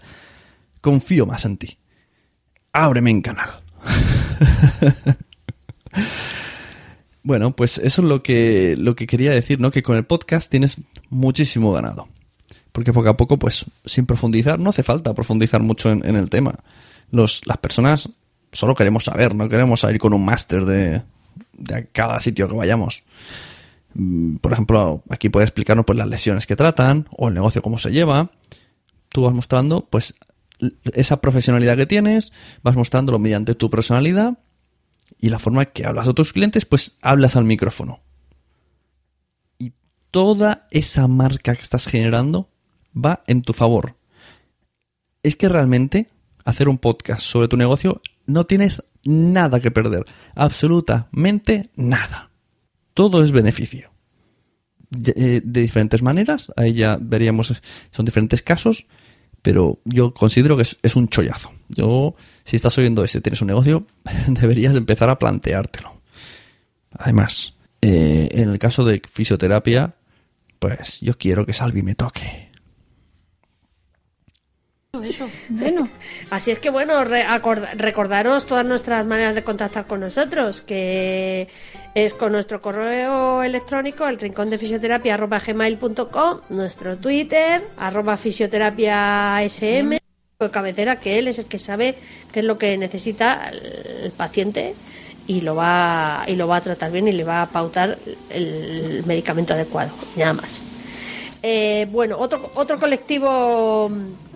confío 0.81 1.25
más 1.25 1.45
en 1.45 1.57
ti. 1.57 1.77
Ábreme 2.71 3.11
en 3.11 3.21
canal. 3.21 3.49
bueno, 7.23 7.55
pues 7.55 7.77
eso 7.77 8.01
es 8.01 8.07
lo 8.07 8.23
que, 8.23 8.75
lo 8.77 8.95
que 8.95 9.07
quería 9.07 9.31
decir, 9.31 9.59
¿no? 9.59 9.71
Que 9.71 9.83
con 9.83 9.97
el 9.97 10.05
podcast 10.05 10.49
tienes 10.49 10.77
muchísimo 11.09 11.71
ganado 11.71 12.07
porque 12.73 12.91
poco 12.91 13.07
a 13.07 13.15
poco, 13.15 13.37
pues 13.37 13.65
sin 13.85 14.05
profundizar, 14.05 14.59
no 14.59 14.71
hace 14.71 14.83
falta 14.83 15.13
profundizar 15.13 15.61
mucho 15.61 15.91
en, 15.91 16.15
el 16.15 16.29
tema. 16.29 16.55
Los, 17.11 17.41
las 17.45 17.57
personas 17.57 18.09
solo 18.53 18.75
queremos 18.75 19.03
saber, 19.03 19.35
no 19.35 19.49
queremos 19.49 19.81
salir 19.81 19.99
con 19.99 20.13
un 20.13 20.23
máster 20.23 20.65
de, 20.65 21.01
cada 21.91 22.19
sitio 22.19 22.47
que 22.47 22.55
vayamos. 22.55 23.03
Mm, 23.93 24.37
por 24.37 24.53
ejemplo, 24.53 25.03
aquí 25.09 25.29
puede 25.29 25.45
explicarnos 25.45 25.85
pues, 25.85 25.97
las 25.97 26.07
lesiones 26.07 26.47
que 26.47 26.55
tratan 26.55 27.07
o 27.11 27.27
el 27.27 27.33
negocio 27.33 27.61
cómo 27.61 27.77
se 27.77 27.91
lleva. 27.91 28.31
Tú 29.09 29.23
vas 29.23 29.33
mostrando 29.33 29.87
pues 29.89 30.15
esa 30.93 31.21
profesionalidad 31.21 31.77
que 31.77 31.85
tienes, 31.85 32.31
vas 32.63 32.75
mostrándolo 32.75 33.19
mediante 33.19 33.55
tu 33.55 33.69
personalidad 33.69 34.37
y 35.19 35.29
la 35.29 35.39
forma 35.39 35.65
que 35.65 35.85
hablas 35.85 36.07
a 36.07 36.13
tus 36.13 36.33
clientes, 36.33 36.65
pues 36.65 36.97
hablas 37.01 37.35
al 37.35 37.43
micrófono. 37.43 38.01
Y 39.57 39.73
toda 40.11 40.67
esa 40.71 41.07
marca 41.07 41.55
que 41.55 41.61
estás 41.61 41.87
generando 41.87 42.49
va 42.95 43.23
en 43.27 43.41
tu 43.41 43.53
favor. 43.53 43.95
Es 45.21 45.35
que 45.35 45.49
realmente 45.49 46.09
hacer 46.43 46.67
un 46.67 46.77
podcast 46.77 47.21
sobre 47.21 47.47
tu 47.47 47.57
negocio 47.57 48.01
no 48.25 48.45
tienes 48.45 48.83
nada 49.03 49.59
que 49.59 49.71
perder. 49.71 50.05
Absolutamente 50.35 51.69
nada. 51.75 52.31
Todo 52.93 53.23
es 53.23 53.31
beneficio. 53.31 53.91
Eh, 55.15 55.41
de 55.43 55.61
diferentes 55.61 56.01
maneras, 56.03 56.51
ahí 56.55 56.73
ya 56.73 56.99
veríamos, 57.01 57.61
son 57.91 58.05
diferentes 58.05 58.43
casos, 58.43 58.85
pero 59.41 59.79
yo 59.85 60.13
considero 60.13 60.55
que 60.55 60.63
es, 60.81 60.95
un 60.95 61.07
chollazo. 61.07 61.51
Yo, 61.69 62.15
si 62.43 62.55
estás 62.55 62.77
oyendo 62.77 63.03
esto 63.03 63.17
y 63.17 63.21
tienes 63.21 63.41
un 63.41 63.47
negocio, 63.47 63.87
deberías 64.27 64.75
empezar 64.75 65.09
a 65.09 65.17
planteártelo. 65.17 66.01
Además, 66.97 67.55
eh, 67.81 68.29
en 68.31 68.49
el 68.49 68.59
caso 68.59 68.85
de 68.85 69.01
fisioterapia, 69.11 69.95
pues 70.59 71.01
yo 71.01 71.17
quiero 71.17 71.45
que 71.45 71.53
Salvi 71.53 71.81
me 71.81 71.95
toque. 71.95 72.51
Eso, 75.01 75.27
bueno. 75.49 75.89
Así 76.29 76.51
es 76.51 76.59
que 76.59 76.69
bueno, 76.69 77.03
recordaros 77.03 78.45
todas 78.45 78.63
nuestras 78.63 79.03
maneras 79.07 79.33
de 79.33 79.43
contactar 79.43 79.87
con 79.87 80.01
nosotros, 80.01 80.61
que 80.61 81.47
es 81.95 82.13
con 82.13 82.31
nuestro 82.31 82.61
correo 82.61 83.41
electrónico, 83.41 84.07
el 84.07 84.19
rincón 84.19 84.51
de 84.51 84.59
fisioterapia 84.59 85.15
arroba 85.15 85.39
gmail.com, 85.39 86.41
nuestro 86.49 86.97
Twitter, 86.97 87.69
arroba 87.75 88.17
fisioterapia 88.17 89.39
sm, 89.49 89.97
cabecera, 90.51 90.99
que 90.99 91.17
él 91.17 91.27
es 91.27 91.39
el 91.39 91.45
que 91.45 91.57
sabe 91.57 91.95
qué 92.31 92.41
es 92.41 92.45
lo 92.45 92.59
que 92.59 92.77
necesita 92.77 93.49
el 93.49 94.11
paciente 94.11 94.75
y 95.25 95.41
lo 95.41 95.55
va 95.55 96.23
y 96.27 96.35
lo 96.35 96.47
va 96.47 96.57
a 96.57 96.61
tratar 96.61 96.91
bien 96.91 97.07
y 97.07 97.13
le 97.13 97.23
va 97.23 97.41
a 97.41 97.49
pautar 97.49 97.97
el 98.29 99.03
medicamento 99.07 99.55
adecuado, 99.55 99.91
nada 100.15 100.33
más. 100.33 100.61
Eh, 101.41 101.87
bueno, 101.91 102.19
otro, 102.19 102.51
otro 102.53 102.79
colectivo 102.79 103.89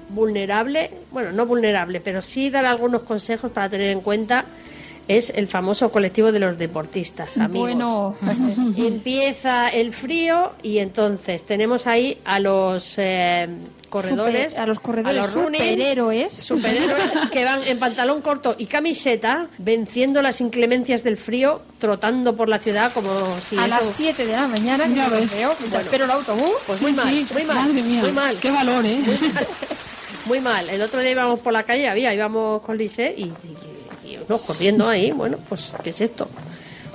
vulnerable, 0.10 0.92
bueno, 1.12 1.32
no 1.32 1.46
vulnerable, 1.46 2.00
pero 2.00 2.22
sí 2.22 2.50
dar 2.50 2.66
algunos 2.66 3.04
consejos 3.04 3.52
para 3.52 3.70
tener 3.70 3.90
en 3.90 4.02
cuenta 4.02 4.46
es 5.08 5.32
el 5.36 5.48
famoso 5.48 5.92
colectivo 5.92 6.32
de 6.32 6.40
los 6.40 6.58
deportistas, 6.58 7.38
amigos. 7.38 7.62
Bueno. 7.62 8.16
Empieza 8.78 9.70
el 9.70 9.94
frío 9.94 10.54
y 10.62 10.80
entonces 10.80 11.46
tenemos 11.46 11.88
ahí 11.88 12.18
a 12.26 12.40
los 12.40 12.96
eh, 12.98 13.48
corredores, 13.90 14.58
a 14.58 14.66
los 14.66 14.80
corredores, 14.80 15.18
a 15.18 15.26
los 15.26 15.32
superhéroes, 15.32 16.34
superhéroes 16.34 17.14
que 17.32 17.46
van 17.46 17.64
en 17.64 17.80
pantalón 17.80 18.22
corto 18.22 18.56
y 18.58 18.66
camiseta, 18.66 19.48
venciendo 19.58 20.22
las 20.22 20.42
inclemencias 20.42 21.04
del 21.04 21.18
frío, 21.18 21.62
trotando 21.80 22.36
por 22.36 22.50
la 22.50 22.60
ciudad 22.60 22.92
como 22.94 23.10
si 23.42 23.58
a 23.58 23.68
las 23.68 23.94
7 23.96 24.26
de 24.26 24.34
la 24.34 24.48
mañana, 24.48 24.88
ya 24.88 25.08
ves. 25.10 25.38
Veo, 25.38 25.54
espero 25.80 26.06
el 26.06 26.12
autobús. 26.12 26.52
Pues 26.66 26.82
muy, 26.82 26.94
mal, 26.94 27.26
muy 27.34 27.44
mal, 27.46 27.74
muy 27.74 28.12
mal, 28.12 28.38
Qué 28.42 28.52
valor, 28.52 28.86
¿eh? 28.86 29.00
Muy 29.06 29.30
mal. 29.30 29.48
El 30.36 30.82
otro 30.82 31.00
día 31.00 31.12
íbamos 31.12 31.40
por 31.40 31.54
la 31.54 31.64
calle, 31.64 31.88
había, 31.88 32.14
íbamos 32.14 32.62
con 32.62 32.78
Lise 32.78 33.14
y, 33.16 33.32
no, 34.28 34.38
corriendo 34.40 34.90
ahí. 34.90 35.12
Bueno, 35.12 35.38
pues, 35.48 35.74
¿qué 35.84 35.92
es 35.92 36.02
esto? 36.02 36.28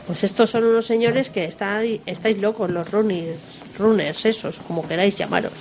Pues 0.06 0.22
estos 0.24 0.50
son 0.50 0.64
unos 0.64 0.84
señores 0.84 1.30
que 1.30 1.44
está, 1.44 1.82
estáis 1.82 2.38
locos, 2.38 2.70
los 2.70 2.90
runners, 2.90 3.38
runners, 3.78 4.26
esos, 4.26 4.58
como 4.58 4.86
queráis 4.86 5.16
llamaros. 5.16 5.52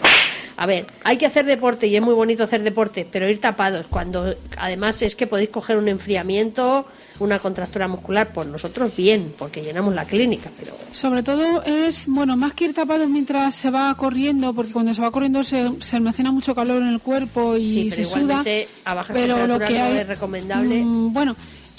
A 0.62 0.68
ver, 0.68 0.86
hay 1.04 1.18
que 1.18 1.26
hacer 1.26 1.48
deporte 1.48 1.88
y 1.88 1.96
es 1.96 2.04
muy 2.04 2.14
bonito 2.14 2.44
hacer 2.44 2.62
deporte, 2.62 3.08
pero 3.12 3.28
ir 3.28 3.40
tapados 3.40 3.88
cuando 3.88 4.36
además 4.60 5.02
es 5.02 5.16
que 5.16 5.26
podéis 5.26 5.50
coger 5.50 5.76
un 5.76 5.88
enfriamiento, 5.88 6.86
una 7.20 7.40
contractura 7.40 7.88
muscular, 7.88 8.30
pues 8.32 8.46
nosotros 8.46 8.96
bien, 8.96 9.34
porque 9.40 9.64
llenamos 9.64 9.96
la 9.96 10.06
clínica, 10.06 10.52
pero 10.60 10.78
sobre 10.92 11.24
todo 11.24 11.64
es, 11.64 12.06
bueno, 12.08 12.38
más 12.38 12.54
que 12.54 12.66
ir 12.66 12.76
tapados 12.76 13.10
mientras 13.10 13.56
se 13.56 13.72
va 13.72 13.98
corriendo, 13.98 14.54
porque 14.54 14.72
cuando 14.72 14.94
se 14.94 15.02
va 15.02 15.10
corriendo 15.10 15.44
se, 15.44 15.68
almacena 15.94 16.32
mucho 16.32 16.54
calor 16.54 16.80
en 16.84 16.90
el 16.90 17.00
cuerpo 17.00 17.58
y 17.58 17.90
se 17.90 18.06
suda, 18.06 18.44
a 18.86 19.04
pero 19.12 19.48
lo 19.48 19.58
que 19.58 19.80
hay, 19.80 19.98
es 19.98 20.08
recomendable. 20.08 20.80
Mm, 20.80 21.12
bueno, 21.12 21.36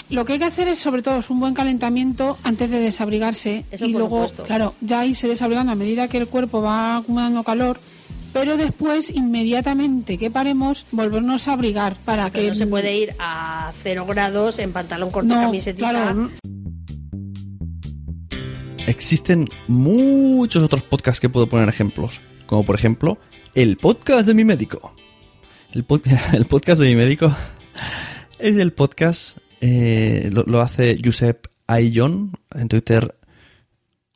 lo 0.09 0.25
que 0.25 0.33
hay 0.33 0.39
que 0.39 0.45
hacer 0.45 0.67
es 0.67 0.79
sobre 0.79 1.01
todo 1.01 1.19
es 1.19 1.29
un 1.29 1.39
buen 1.39 1.53
calentamiento 1.53 2.37
antes 2.43 2.69
de 2.69 2.79
desabrigarse 2.79 3.63
y 3.79 3.93
luego, 3.93 4.25
claro, 4.45 4.75
ya 4.81 5.05
se 5.13 5.29
desabrigando 5.29 5.71
a 5.71 5.75
medida 5.75 6.09
que 6.09 6.17
el 6.17 6.27
cuerpo 6.27 6.61
va 6.61 6.97
acumulando 6.97 7.45
calor 7.45 7.79
pero 8.33 8.57
después 8.57 9.11
inmediatamente 9.11 10.17
que 10.17 10.31
paremos 10.31 10.85
volvernos 10.91 11.47
a 11.47 11.53
abrigar 11.53 11.95
para 12.03 12.31
que 12.31 12.47
no 12.47 12.55
se 12.55 12.67
puede 12.67 12.95
ir 12.95 13.15
a 13.19 13.71
cero 13.81 14.05
grados 14.07 14.59
en 14.59 14.73
pantalón 14.73 15.11
corto 15.11 15.33
no, 15.33 15.41
camiseta 15.41 16.15
existen 18.87 19.47
muchos 19.67 20.63
otros 20.63 20.83
podcasts 20.83 21.19
que 21.19 21.29
puedo 21.29 21.47
poner 21.47 21.69
ejemplos 21.69 22.19
como 22.45 22.65
por 22.65 22.75
ejemplo 22.75 23.17
el 23.55 23.77
podcast 23.77 24.25
de 24.25 24.33
mi 24.33 24.43
médico. 24.45 24.95
El, 25.73 25.85
el 26.33 26.45
podcast 26.45 26.81
de 26.81 26.89
mi 26.89 26.95
médico 26.95 27.35
es 28.39 28.57
el 28.57 28.73
podcast 28.73 29.37
eh, 29.61 30.29
lo, 30.31 30.59
hace 30.59 30.99
Josep 31.03 31.47
Ayllon 31.67 32.31
en 32.53 32.67
Twitter 32.67 33.15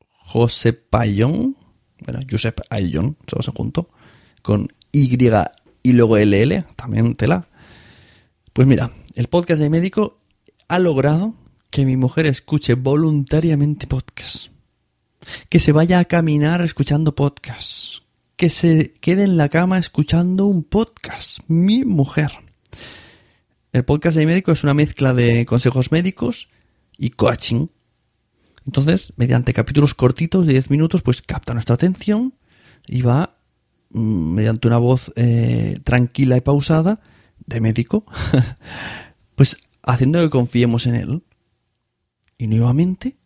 José 0.09 0.73
Payón 0.73 1.55
bueno, 1.99 2.19
Josep 2.29 2.59
Ayllon 2.69 3.15
todos 3.25 3.47
junto 3.55 3.89
con 4.41 4.73
Y 4.91 5.17
y 5.83 5.91
luego 5.93 6.17
LL, 6.17 6.65
también 6.75 7.15
tela. 7.15 7.47
Pues 8.53 8.67
mira, 8.67 8.91
el 9.15 9.27
podcast 9.27 9.61
de 9.61 9.69
médico 9.69 10.19
ha 10.67 10.79
logrado 10.79 11.35
que 11.69 11.85
mi 11.85 11.95
mujer 11.95 12.25
escuche 12.25 12.73
voluntariamente 12.73 13.87
podcast. 13.87 14.47
Que 15.49 15.59
se 15.59 15.71
vaya 15.71 15.99
a 15.99 16.05
caminar 16.05 16.61
escuchando 16.61 17.15
podcast. 17.15 17.99
Que 18.35 18.49
se 18.49 18.93
quede 18.99 19.23
en 19.23 19.37
la 19.37 19.49
cama 19.49 19.77
escuchando 19.77 20.45
un 20.45 20.63
podcast. 20.63 21.39
Mi 21.47 21.83
mujer. 21.83 22.31
El 23.73 23.85
podcast 23.85 24.17
de 24.17 24.25
médico 24.25 24.51
es 24.51 24.63
una 24.63 24.73
mezcla 24.73 25.13
de 25.13 25.45
consejos 25.45 25.91
médicos 25.91 26.49
y 26.97 27.11
coaching. 27.11 27.67
Entonces, 28.65 29.13
mediante 29.15 29.53
capítulos 29.53 29.93
cortitos 29.93 30.45
de 30.45 30.53
10 30.53 30.71
minutos, 30.71 31.01
pues 31.01 31.21
capta 31.21 31.53
nuestra 31.53 31.75
atención 31.75 32.33
y 32.85 33.01
va 33.01 33.36
mediante 33.91 34.67
una 34.67 34.77
voz 34.77 35.11
eh, 35.15 35.79
tranquila 35.83 36.37
y 36.37 36.41
pausada 36.41 36.99
de 37.45 37.61
médico, 37.61 38.05
pues 39.35 39.57
haciendo 39.83 40.19
que 40.19 40.29
confiemos 40.29 40.85
en 40.87 40.95
él. 40.95 41.23
Y 42.37 42.47
nuevamente, 42.47 43.17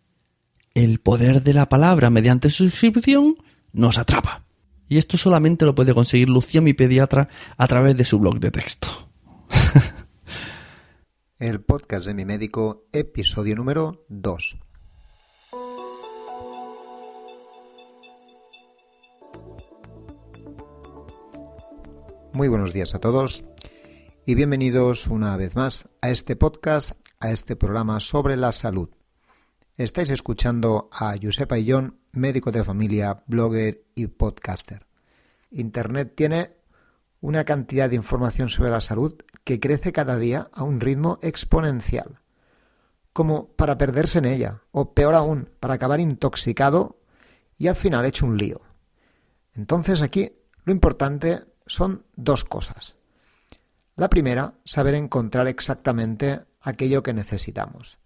el 0.74 1.00
poder 1.00 1.44
de 1.44 1.54
la 1.54 1.68
palabra 1.68 2.10
mediante 2.10 2.50
su 2.50 2.70
suscripción 2.70 3.36
nos 3.74 3.98
atrapa. 3.98 4.46
Y 4.88 4.98
esto 4.98 5.18
solamente 5.18 5.66
lo 5.66 5.76
puede 5.76 5.94
conseguir 5.94 6.30
Lucía, 6.30 6.62
mi 6.62 6.74
pediatra, 6.74 7.30
a 7.58 7.68
través 7.68 7.96
de 7.96 8.04
su 8.04 8.20
blog 8.20 8.40
de 8.40 8.52
texto. 8.52 8.88
el 11.40 11.62
podcast 11.62 12.06
de 12.08 12.14
mi 12.14 12.26
médico, 12.26 12.88
episodio 12.92 13.56
número 13.56 14.06
2. 14.10 14.58
Muy 22.34 22.48
buenos 22.48 22.72
días 22.72 22.96
a 22.96 23.00
todos 23.00 23.44
y 24.26 24.36
bienvenidos 24.36 25.08
una 25.08 25.36
vez 25.36 25.58
más 25.58 25.90
a 26.02 26.12
este 26.12 26.38
podcast, 26.38 26.92
a 27.20 27.30
este 27.30 27.58
programa 27.58 28.00
sobre 28.00 28.38
la 28.38 28.54
salud. 28.54 28.90
Estáis 29.76 30.10
escuchando 30.12 30.88
a 30.94 31.14
Josep 31.22 31.52
Ayllón, 31.52 32.00
médico 32.14 32.54
de 32.54 32.64
familia, 32.64 33.22
blogger 33.28 33.84
y 33.96 34.08
podcaster. 34.08 34.88
Internet 35.52 36.14
tiene 36.16 36.56
una 37.20 37.44
cantidad 37.44 37.90
de 37.90 37.98
información 37.98 38.48
sobre 38.48 38.70
la 38.72 38.80
salud 38.80 39.14
que 39.44 39.60
crece 39.60 39.92
cada 39.92 40.18
día 40.18 40.50
a 40.54 40.64
un 40.64 40.80
ritmo 40.80 41.20
exponencial, 41.22 42.22
como 43.12 43.50
para 43.58 43.78
perderse 43.78 44.20
en 44.20 44.26
ella, 44.26 44.62
o 44.72 44.94
peor 44.94 45.16
aún, 45.16 45.50
para 45.60 45.74
acabar 45.74 46.00
intoxicado 46.00 46.98
y 47.58 47.68
al 47.68 47.76
final 47.76 48.06
hecho 48.06 48.26
un 48.26 48.38
lío. 48.38 48.62
Entonces 49.54 50.02
aquí 50.02 50.32
lo 50.64 50.72
importante 50.72 51.51
son 51.74 52.04
dos 52.16 52.44
cosas. 52.44 52.96
La 53.96 54.10
primera, 54.10 54.56
saber 54.64 54.96
encontrar 54.96 55.48
exactamente 55.48 56.42
aquello 56.62 57.04
que 57.04 57.14
necesitamos. 57.14 57.98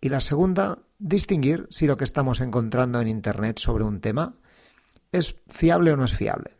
Y 0.00 0.10
la 0.10 0.20
segunda, 0.20 0.78
distinguir 0.98 1.66
si 1.70 1.86
lo 1.86 1.96
que 1.96 2.04
estamos 2.04 2.40
encontrando 2.40 3.00
en 3.00 3.08
Internet 3.08 3.58
sobre 3.58 3.84
un 3.84 4.00
tema 4.00 4.34
es 5.12 5.36
fiable 5.48 5.92
o 5.92 5.96
no 5.96 6.04
es 6.04 6.14
fiable. 6.14 6.50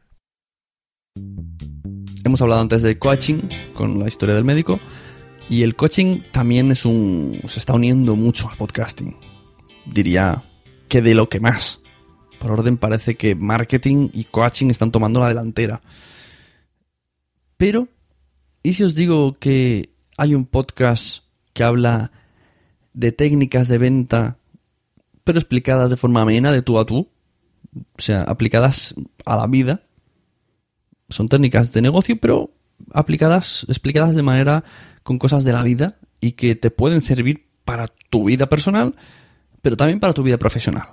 Hemos 2.25 2.41
hablado 2.41 2.63
antes 2.63 2.83
de 2.83 2.99
coaching 2.99 3.41
con 3.75 3.99
la 3.99 4.09
historia 4.09 4.35
del 4.35 4.45
médico 4.45 4.81
y 5.51 5.63
el 5.63 5.77
coaching 5.77 6.23
también 6.33 6.71
es 6.71 6.87
un 6.87 7.39
se 7.49 7.59
está 7.59 7.75
uniendo 7.75 8.17
mucho 8.17 8.49
al 8.49 8.57
podcasting. 8.57 9.17
Diría 9.85 10.43
que 10.89 11.03
de 11.03 11.15
lo 11.15 11.29
que 11.29 11.41
más. 11.41 11.81
Por 12.39 12.53
orden 12.53 12.79
parece 12.79 13.17
que 13.17 13.35
marketing 13.35 14.09
y 14.13 14.25
coaching 14.25 14.71
están 14.71 14.91
tomando 14.91 15.21
la 15.21 15.29
delantera. 15.29 15.83
Pero, 17.57 17.89
¿y 18.63 18.73
si 18.73 18.83
os 18.83 18.95
digo 18.95 19.39
que 19.39 19.91
hay 20.17 20.35
un 20.35 20.47
podcast 20.47 21.25
que 21.53 21.65
habla 21.65 22.13
de 22.93 23.13
técnicas 23.13 23.69
de 23.69 23.79
venta, 23.79 24.39
pero 25.25 25.39
explicadas 25.39 25.91
de 25.91 25.97
forma 25.97 26.23
amena, 26.23 26.53
de 26.53 26.63
tú 26.63 26.79
a 26.79 26.87
tú? 26.87 27.09
O 27.75 28.03
sea, 28.03 28.23
aplicadas 28.23 28.95
a 29.25 29.37
la 29.37 29.47
vida. 29.47 29.83
Son 31.09 31.29
técnicas 31.29 31.73
de 31.73 31.83
negocio, 31.83 32.19
pero 32.21 32.51
aplicadas, 32.93 33.67
explicadas 33.69 34.15
de 34.15 34.23
manera 34.23 34.65
con 35.03 35.19
cosas 35.19 35.45
de 35.45 35.53
la 35.53 35.63
vida 35.63 35.99
y 36.21 36.33
que 36.33 36.55
te 36.55 36.71
pueden 36.71 37.03
servir 37.03 37.47
para 37.65 37.89
tu 38.11 38.25
vida 38.25 38.49
personal, 38.49 38.95
pero 39.63 39.77
también 39.77 40.01
para 40.01 40.15
tu 40.15 40.23
vida 40.23 40.39
profesional. 40.39 40.87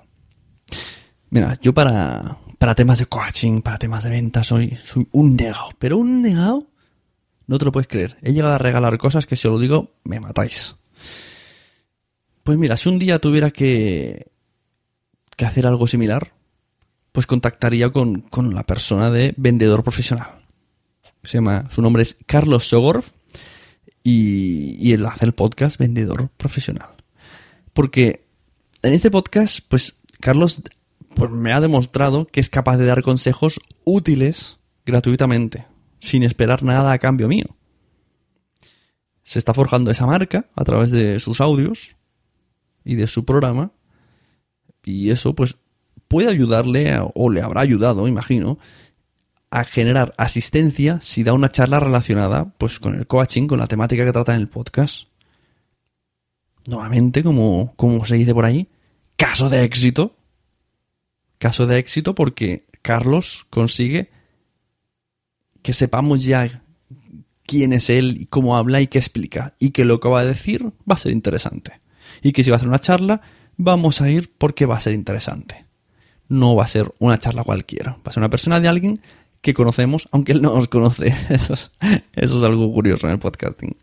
Mira, 1.32 1.58
yo 1.62 1.74
para, 1.74 2.38
para 2.60 2.76
temas 2.76 3.00
de 3.00 3.06
coaching, 3.06 3.62
para 3.62 3.80
temas 3.80 4.04
de 4.04 4.10
venta, 4.10 4.44
soy, 4.44 4.78
soy 4.84 5.08
un 5.14 5.38
negado. 5.38 5.70
Pero 5.80 5.98
un 5.98 6.22
negado, 6.22 6.68
no 7.48 7.58
te 7.58 7.66
lo 7.66 7.72
puedes 7.72 7.88
creer. 7.88 8.18
He 8.22 8.34
llegado 8.34 8.54
a 8.54 8.58
regalar 8.58 8.98
cosas 8.98 9.26
que 9.26 9.38
si 9.38 9.48
os 9.48 9.54
lo 9.54 9.60
digo, 9.60 9.94
me 10.04 10.20
matáis. 10.20 10.76
Pues 12.44 12.58
mira, 12.58 12.76
si 12.76 12.90
un 12.90 13.00
día 13.00 13.20
tuviera 13.20 13.50
que, 13.50 14.28
que 15.38 15.46
hacer 15.46 15.66
algo 15.66 15.88
similar, 15.88 16.34
pues 17.14 17.28
contactaría 17.28 17.90
con, 17.92 18.22
con 18.22 18.54
la 18.54 18.64
persona 18.64 19.10
de 19.10 19.34
vendedor 19.38 19.84
profesional. 19.84 20.44
Se 21.24 21.38
llama, 21.38 21.70
su 21.72 21.82
nombre 21.82 22.04
es 22.04 22.18
Carlos 22.26 22.68
Sogorf 22.68 23.10
y, 24.04 24.76
y 24.86 24.92
él 24.92 25.06
hace 25.06 25.24
el 25.24 25.34
podcast 25.34 25.78
Vendedor 25.78 26.30
Profesional. 26.36 26.90
Porque 27.72 28.26
en 28.82 28.92
este 28.92 29.12
podcast, 29.12 29.60
pues 29.70 29.96
Carlos 30.20 30.62
pues 31.16 31.32
me 31.32 31.54
ha 31.54 31.62
demostrado 31.62 32.26
que 32.28 32.40
es 32.40 32.50
capaz 32.50 32.78
de 32.78 32.86
dar 32.86 33.02
consejos 33.04 33.60
útiles 33.84 34.60
gratuitamente, 34.86 35.66
sin 36.00 36.24
esperar 36.24 36.64
nada 36.64 36.92
a 36.92 37.00
cambio 37.00 37.28
mío. 37.28 37.56
Se 39.24 39.40
está 39.40 39.54
forjando 39.54 39.92
esa 39.92 40.06
marca 40.06 40.50
a 40.56 40.64
través 40.64 40.92
de 40.92 41.20
sus 41.20 41.42
audios 41.42 41.96
y 42.84 42.96
de 42.96 43.08
su 43.08 43.26
programa, 43.26 43.72
y 44.84 45.12
eso 45.12 45.36
pues 45.36 45.58
puede 46.08 46.30
ayudarle, 46.30 46.98
o 47.14 47.30
le 47.30 47.42
habrá 47.42 47.62
ayudado, 47.62 48.08
imagino, 48.08 48.58
a 49.52 49.64
generar 49.64 50.14
asistencia 50.18 51.00
si 51.02 51.24
da 51.24 51.34
una 51.34 51.50
charla 51.50 51.80
relacionada 51.80 52.54
pues 52.58 52.80
con 52.80 52.96
el 52.96 53.06
coaching, 53.06 53.48
con 53.48 53.60
la 53.60 53.68
temática 53.68 54.06
que 54.06 54.12
trata 54.12 54.34
en 54.34 54.42
el 54.42 54.48
podcast. 54.48 55.08
Nuevamente, 56.66 57.24
como, 57.24 57.74
como 57.76 58.06
se 58.06 58.16
dice 58.16 58.34
por 58.34 58.46
ahí, 58.46 58.70
caso 59.18 59.50
de 59.50 59.64
éxito 59.64 60.16
caso 61.42 61.66
de 61.66 61.80
éxito 61.80 62.14
porque 62.14 62.68
Carlos 62.84 63.48
consigue 63.50 64.12
que 65.64 65.74
sepamos 65.74 66.24
ya 66.24 66.62
quién 67.48 67.74
es 67.74 67.90
él 67.90 68.16
y 68.20 68.28
cómo 68.28 68.58
habla 68.58 68.80
y 68.80 68.88
qué 68.88 69.00
explica. 69.00 69.56
Y 69.58 69.72
que 69.72 69.84
lo 69.84 70.00
que 70.00 70.08
va 70.08 70.20
a 70.20 70.26
decir 70.26 70.64
va 70.90 70.94
a 70.94 70.98
ser 70.98 71.12
interesante. 71.12 71.82
Y 72.22 72.32
que 72.32 72.44
si 72.44 72.52
va 72.52 72.56
a 72.56 72.58
hacer 72.58 72.68
una 72.70 72.80
charla, 72.80 73.22
vamos 73.58 74.02
a 74.02 74.10
ir 74.10 74.32
porque 74.38 74.68
va 74.68 74.78
a 74.78 74.80
ser 74.80 74.94
interesante. 74.94 75.66
No 76.30 76.56
va 76.56 76.64
a 76.64 76.68
ser 76.68 76.94
una 77.00 77.18
charla 77.18 77.44
cualquiera. 77.44 77.94
Va 77.94 78.04
a 78.06 78.12
ser 78.12 78.22
una 78.22 78.30
persona 78.30 78.60
de 78.60 78.68
alguien 78.68 79.02
que 79.42 79.56
conocemos, 79.56 80.08
aunque 80.12 80.34
él 80.34 80.44
no 80.44 80.54
nos 80.54 80.68
conoce. 80.68 81.08
Eso 81.30 81.54
es, 81.56 81.72
eso 82.14 82.38
es 82.38 82.44
algo 82.44 82.72
curioso 82.72 83.08
en 83.08 83.14
el 83.14 83.20
podcasting. 83.20 83.76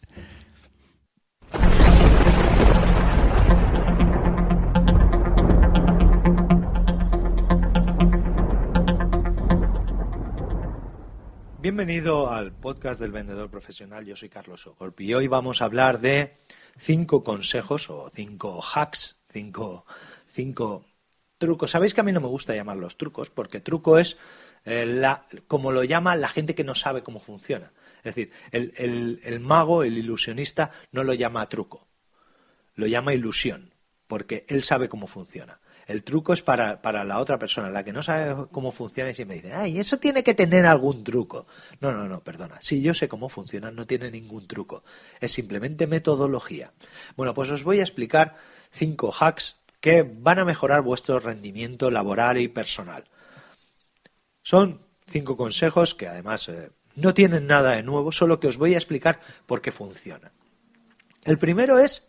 Bienvenido 11.69 12.31
al 12.31 12.51
podcast 12.51 12.99
del 12.99 13.13
vendedor 13.13 13.51
profesional. 13.51 14.07
Yo 14.07 14.17
soy 14.17 14.31
Carlos 14.31 14.67
Ocorpi 14.67 15.05
y 15.05 15.13
hoy 15.13 15.27
vamos 15.27 15.61
a 15.61 15.67
hablar 15.67 16.01
de 16.01 16.33
cinco 16.79 17.23
consejos 17.23 17.91
o 17.91 18.09
cinco 18.09 18.63
hacks, 18.63 19.19
cinco, 19.31 19.85
cinco 20.29 20.87
trucos. 21.37 21.73
Sabéis 21.73 21.93
que 21.93 22.01
a 22.01 22.05
mí 22.05 22.11
no 22.11 22.23
me 22.23 22.27
gusta 22.27 22.57
llamarlos 22.57 22.97
trucos 22.97 23.29
porque 23.29 23.61
truco 23.61 23.99
es 23.99 24.17
eh, 24.65 24.87
la, 24.87 25.27
como 25.47 25.71
lo 25.71 25.85
llama 25.85 26.17
la 26.17 26.31
gente 26.31 26.55
que 26.55 26.65
no 26.65 26.75
sabe 26.75 27.03
cómo 27.03 27.21
funciona. 27.21 27.71
Es 27.99 28.15
decir, 28.15 28.33
el, 28.51 29.21
el 29.23 29.41
mago, 29.41 29.83
el 29.83 29.99
ilusionista, 29.99 30.71
no 30.91 31.05
lo 31.05 31.13
llama 31.13 31.47
truco, 31.51 31.87
lo 32.77 32.87
llama 32.87 33.13
ilusión 33.13 33.75
porque 34.07 34.47
él 34.49 34.63
sabe 34.63 34.89
cómo 34.89 35.07
funciona. 35.07 35.61
El 35.89 36.05
truco 36.05 36.35
es 36.35 36.43
para, 36.43 36.83
para 36.83 37.03
la 37.03 37.19
otra 37.19 37.39
persona, 37.39 37.71
la 37.71 37.83
que 37.83 37.95
no 37.95 38.03
sabe 38.03 38.47
cómo 38.53 38.73
funciona 38.73 39.09
y 39.09 39.15
siempre 39.15 39.39
dice, 39.39 39.55
ay, 39.55 39.79
eso 39.79 39.99
tiene 39.99 40.23
que 40.23 40.35
tener 40.35 40.67
algún 40.67 41.03
truco. 41.03 41.47
No, 41.81 41.93
no, 41.93 42.07
no, 42.07 42.23
perdona. 42.23 42.59
Si 42.61 42.83
yo 42.83 42.93
sé 42.93 43.09
cómo 43.09 43.31
funciona, 43.31 43.71
no 43.71 43.87
tiene 43.87 44.11
ningún 44.11 44.47
truco. 44.47 44.85
Es 45.19 45.33
simplemente 45.33 45.87
metodología. 45.87 46.75
Bueno, 47.17 47.33
pues 47.33 47.51
os 47.51 47.65
voy 47.65 47.81
a 47.81 47.85
explicar 47.85 48.37
cinco 48.71 49.15
hacks 49.19 49.57
que 49.81 50.03
van 50.03 50.39
a 50.39 50.45
mejorar 50.45 50.83
vuestro 50.83 51.21
rendimiento 51.21 51.91
laboral 51.91 52.37
y 52.37 52.49
personal. 52.49 53.05
Son 54.43 54.83
cinco 55.07 55.39
consejos 55.39 55.95
que 55.95 56.07
además 56.07 56.51
eh, 56.51 56.71
no 56.97 57.15
tienen 57.15 57.47
nada 57.47 57.77
de 57.77 57.83
nuevo, 57.83 58.13
solo 58.13 58.41
que 58.41 58.49
os 58.49 58.59
voy 58.59 58.75
a 58.75 58.79
explicar 58.79 59.21
por 59.47 59.63
qué 59.63 59.73
funcionan. 59.73 60.33
El 61.25 61.39
primero 61.39 61.79
es 61.79 62.07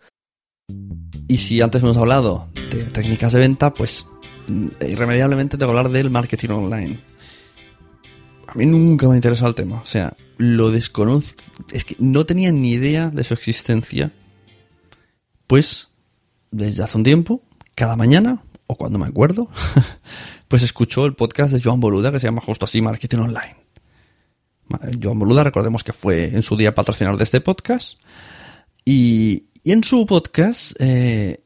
y 1.30 1.38
si 1.38 1.62
antes 1.62 1.84
hemos 1.84 1.96
hablado 1.96 2.48
de 2.72 2.84
técnicas 2.86 3.34
de 3.34 3.40
venta, 3.40 3.72
pues 3.72 4.08
mm, 4.48 4.68
irremediablemente 4.82 5.58
tengo 5.58 5.72
que 5.72 5.78
hablar 5.78 5.94
del 5.94 6.10
marketing 6.10 6.50
online. 6.50 7.00
A 8.48 8.56
mí 8.56 8.66
nunca 8.66 9.08
me 9.08 9.14
ha 9.14 9.18
interesado 9.18 9.48
el 9.48 9.56
tema. 9.56 9.80
O 9.80 9.86
sea, 9.86 10.18
lo 10.38 10.72
desconozco. 10.72 11.44
Es 11.72 11.86
que 11.86 11.96
no 12.00 12.26
tenía 12.26 12.52
ni 12.52 12.72
idea 12.72 13.12
de 13.12 13.24
su 13.24 13.36
existencia. 13.36 14.12
Pues, 15.46 15.90
desde 16.50 16.82
hace 16.82 16.98
un 16.98 17.04
tiempo, 17.04 17.44
cada 17.76 17.96
mañana, 17.96 18.42
o 18.66 18.76
cuando 18.76 18.98
me 18.98 19.06
acuerdo, 19.06 19.50
pues 20.48 20.64
escucho 20.64 21.06
el 21.06 21.14
podcast 21.14 21.54
de 21.54 21.62
Joan 21.62 21.80
Boluda 21.80 22.12
que 22.12 22.20
se 22.20 22.26
llama 22.26 22.42
justo 22.42 22.66
así 22.66 22.82
Marketing 22.82 23.20
Online. 23.20 23.56
Joan 25.02 25.20
Boluda, 25.20 25.44
recordemos 25.44 25.84
que 25.84 25.94
fue 25.94 26.26
en 26.26 26.42
su 26.42 26.58
día 26.58 26.74
patrocinador 26.74 27.20
de 27.20 27.24
este 27.24 27.40
podcast. 27.40 28.00
Y, 28.84 29.49
y 29.64 29.72
en 29.72 29.84
su 29.84 30.06
podcast 30.06 30.74
eh, 30.80 31.44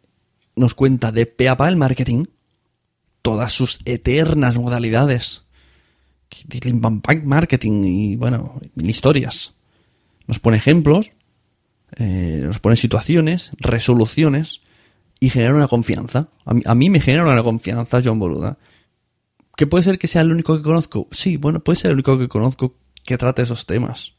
nos 0.55 0.73
cuenta 0.73 1.11
de 1.11 1.25
pe 1.25 1.49
a 1.49 1.57
pa 1.57 1.69
el 1.69 1.75
marketing, 1.75 2.25
todas 3.21 3.53
sus 3.53 3.79
eternas 3.85 4.55
modalidades, 4.55 5.43
marketing 7.23 7.83
y 7.85 8.15
bueno, 8.15 8.59
historias. 8.75 9.53
Nos 10.27 10.39
pone 10.39 10.57
ejemplos, 10.57 11.11
eh, 11.97 12.41
nos 12.43 12.59
pone 12.59 12.75
situaciones, 12.75 13.51
resoluciones 13.57 14.61
y 15.19 15.29
genera 15.29 15.55
una 15.55 15.67
confianza. 15.67 16.29
A 16.45 16.75
mí, 16.75 16.89
me 16.89 16.99
genera 16.99 17.23
una 17.23 17.43
confianza 17.43 18.01
John 18.03 18.19
Boluda. 18.19 18.57
¿Que 19.55 19.67
puede 19.67 19.83
ser 19.83 19.99
que 19.99 20.07
sea 20.07 20.21
el 20.21 20.31
único 20.31 20.57
que 20.57 20.63
conozco? 20.63 21.07
Sí, 21.11 21.37
bueno, 21.37 21.63
puede 21.63 21.79
ser 21.79 21.91
el 21.91 21.95
único 21.95 22.17
que 22.17 22.27
conozco 22.27 22.75
que 23.03 23.17
trate 23.17 23.43
esos 23.43 23.65
temas. 23.65 24.13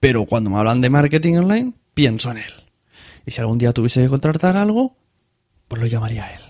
Pero 0.00 0.26
cuando 0.26 0.50
me 0.50 0.56
hablan 0.56 0.80
de 0.80 0.90
marketing 0.90 1.36
online, 1.36 1.72
pienso 1.96 2.30
en 2.30 2.36
él. 2.36 2.52
Y 3.24 3.30
si 3.30 3.40
algún 3.40 3.56
día 3.56 3.72
tuviese 3.72 4.02
que 4.02 4.08
contratar 4.10 4.56
algo, 4.56 4.98
pues 5.66 5.80
lo 5.80 5.88
llamaría 5.88 6.26
a 6.26 6.34
él. 6.34 6.42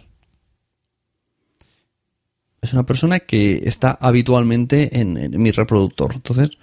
Es 2.60 2.72
una 2.72 2.84
persona 2.84 3.20
que 3.20 3.62
está 3.64 3.92
habitualmente 3.92 4.98
en, 5.00 5.40
mi 5.40 5.52
reproductor. 5.52 6.14
Entonces, 6.14 6.58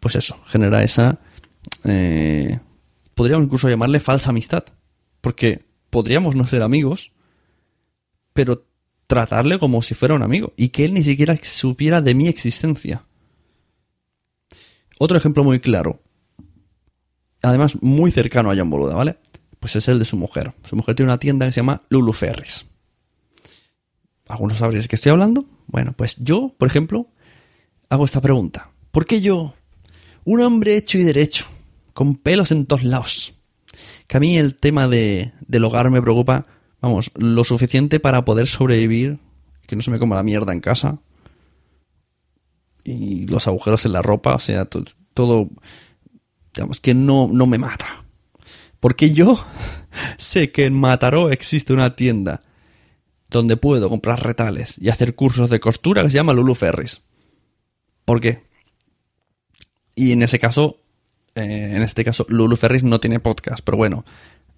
pues 0.00 0.16
eso, 0.16 0.40
genera 0.46 0.82
esa... 0.82 1.20
Eh, 1.84 2.58
podríamos 3.14 3.44
incluso 3.44 3.68
llamarle 3.68 4.00
falsa 4.00 4.30
amistad. 4.30 4.64
Porque 5.20 5.66
podríamos 5.90 6.34
no 6.34 6.44
ser 6.44 6.62
amigos, 6.62 7.12
pero 8.32 8.66
tratarle 9.06 9.58
como 9.58 9.82
si 9.82 9.94
fuera 9.94 10.14
un 10.14 10.22
amigo. 10.22 10.54
Y 10.56 10.70
que 10.70 10.86
él 10.86 10.94
ni 10.94 11.04
siquiera 11.04 11.38
supiera 11.42 12.00
de 12.00 12.14
mi 12.14 12.28
existencia. 12.28 13.04
Otro 14.98 15.18
ejemplo 15.18 15.44
muy 15.44 15.60
claro 15.60 16.00
además 17.42 17.76
muy 17.82 18.10
cercano 18.10 18.50
a 18.50 18.56
John 18.56 18.70
Boluda, 18.70 18.94
¿vale? 18.94 19.18
Pues 19.60 19.76
es 19.76 19.88
el 19.88 19.98
de 19.98 20.04
su 20.04 20.16
mujer. 20.16 20.54
Su 20.64 20.76
mujer 20.76 20.94
tiene 20.94 21.10
una 21.10 21.18
tienda 21.18 21.46
que 21.46 21.52
se 21.52 21.60
llama 21.60 21.82
Lulu 21.88 22.12
Ferris. 22.12 22.66
¿Algunos 24.28 24.58
sabréis 24.58 24.88
qué 24.88 24.96
estoy 24.96 25.10
hablando? 25.10 25.44
Bueno, 25.66 25.92
pues 25.92 26.16
yo, 26.16 26.54
por 26.56 26.68
ejemplo, 26.68 27.08
hago 27.88 28.04
esta 28.04 28.20
pregunta. 28.20 28.70
¿Por 28.90 29.06
qué 29.06 29.20
yo, 29.20 29.54
un 30.24 30.40
hombre 30.40 30.76
hecho 30.76 30.98
y 30.98 31.02
derecho, 31.02 31.46
con 31.92 32.16
pelos 32.16 32.50
en 32.50 32.66
todos 32.66 32.84
lados, 32.84 33.34
que 34.06 34.16
a 34.16 34.20
mí 34.20 34.36
el 34.38 34.54
tema 34.54 34.88
de, 34.88 35.32
del 35.46 35.64
hogar 35.64 35.90
me 35.90 36.02
preocupa, 36.02 36.46
vamos, 36.80 37.10
lo 37.14 37.44
suficiente 37.44 38.00
para 38.00 38.24
poder 38.24 38.46
sobrevivir, 38.46 39.18
que 39.66 39.76
no 39.76 39.82
se 39.82 39.90
me 39.90 39.98
coma 39.98 40.16
la 40.16 40.22
mierda 40.22 40.52
en 40.52 40.60
casa, 40.60 40.98
y 42.84 43.26
los 43.26 43.46
agujeros 43.46 43.84
en 43.86 43.92
la 43.92 44.02
ropa, 44.02 44.34
o 44.34 44.40
sea, 44.40 44.66
todo 45.14 45.50
digamos 46.54 46.80
que 46.80 46.94
no, 46.94 47.28
no 47.30 47.46
me 47.46 47.58
mata. 47.58 48.04
Porque 48.80 49.12
yo 49.12 49.44
sé 50.18 50.50
que 50.50 50.66
en 50.66 50.78
Mataró 50.78 51.30
existe 51.30 51.72
una 51.72 51.96
tienda 51.96 52.42
donde 53.30 53.56
puedo 53.56 53.88
comprar 53.88 54.22
retales 54.22 54.76
y 54.78 54.90
hacer 54.90 55.14
cursos 55.14 55.50
de 55.50 55.60
costura 55.60 56.02
que 56.02 56.10
se 56.10 56.16
llama 56.16 56.34
Lulu 56.34 56.54
Ferris. 56.54 57.00
¿Por 58.04 58.20
qué? 58.20 58.42
Y 59.94 60.12
en 60.12 60.22
ese 60.22 60.38
caso, 60.38 60.78
eh, 61.34 61.72
en 61.74 61.82
este 61.82 62.04
caso, 62.04 62.26
Lulu 62.28 62.56
Ferris 62.56 62.84
no 62.84 63.00
tiene 63.00 63.20
podcast, 63.20 63.62
pero 63.64 63.76
bueno, 63.76 64.04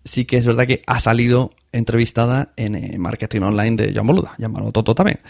sí 0.05 0.25
que 0.25 0.37
es 0.37 0.47
verdad 0.47 0.67
que 0.67 0.83
ha 0.87 1.01
salido 1.01 1.53
entrevistada 1.73 2.53
en 2.57 2.75
eh, 2.75 2.99
Marketing 2.99 3.41
Online 3.43 3.77
de 3.77 3.93
John 3.95 4.07
Boluda, 4.07 4.35
llamado 4.39 4.71
Toto 4.73 4.95
también. 4.95 5.21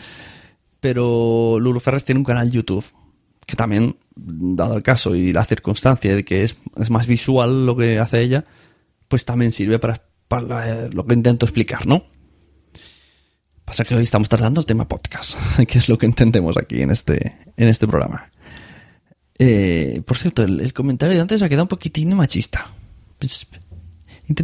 Pero 0.81 1.59
Lulu 1.61 1.81
Ferris 1.81 2.05
tiene 2.05 2.18
un 2.18 2.24
canal 2.24 2.50
YouTube 2.50 2.85
que 3.46 3.57
también, 3.57 3.96
dado 4.16 4.77
el 4.77 4.83
caso 4.83 5.14
y 5.14 5.33
la 5.33 5.44
circunstancia 5.44 6.14
de 6.14 6.24
que 6.24 6.44
es, 6.44 6.57
más 6.90 7.07
visual 7.07 7.66
lo 7.66 7.77
que 7.77 7.98
hace 7.98 8.20
ella, 8.20 8.44
pues 9.09 9.24
también 9.24 9.53
sirve 9.53 9.79
para, 9.79 10.00
lo 10.90 11.07
que 11.07 11.14
intento 11.14 11.46
explicar, 11.46 11.87
¿no? 11.87 12.05
Pasa 13.64 13.85
que 13.85 13.94
hoy 13.94 14.05
estamos 14.05 14.29
tratando 14.29 14.61
el 14.61 14.66
tema 14.66 14.87
podcast, 14.87 15.38
que 15.68 15.79
es 15.79 15.88
lo 15.88 15.98
que 15.98 16.07
entendemos 16.07 16.57
aquí 16.57 16.83
en 16.83 16.90
este, 16.90 17.37
en 17.57 17.68
este 17.68 17.87
programa. 17.87 18.31
Eh, 19.38 20.03
por 20.07 20.16
cierto, 20.16 20.42
el, 20.44 20.72
comentario 20.72 21.14
de 21.14 21.20
antes 21.20 21.42
ha 21.42 21.48
quedado 21.48 21.64
un 21.64 21.68
poquitín 21.68 22.14
machista. 22.14 22.70
Pues, 23.18 23.46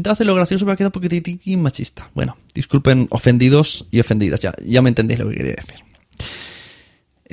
hacerlo 0.08 0.34
gracioso, 0.34 0.64
pero 0.64 0.72
ha 0.72 0.76
quedado 0.76 0.92
un 0.94 1.02
poquitín 1.02 1.62
machista. 1.62 2.10
Bueno, 2.14 2.36
disculpen 2.54 3.06
ofendidos 3.10 3.86
y 3.90 4.00
ofendidas, 4.00 4.40
ya, 4.40 4.52
ya 4.64 4.82
me 4.82 4.88
entendéis 4.88 5.20
lo 5.20 5.28
que 5.28 5.36
quería 5.36 5.54
decir 5.54 5.90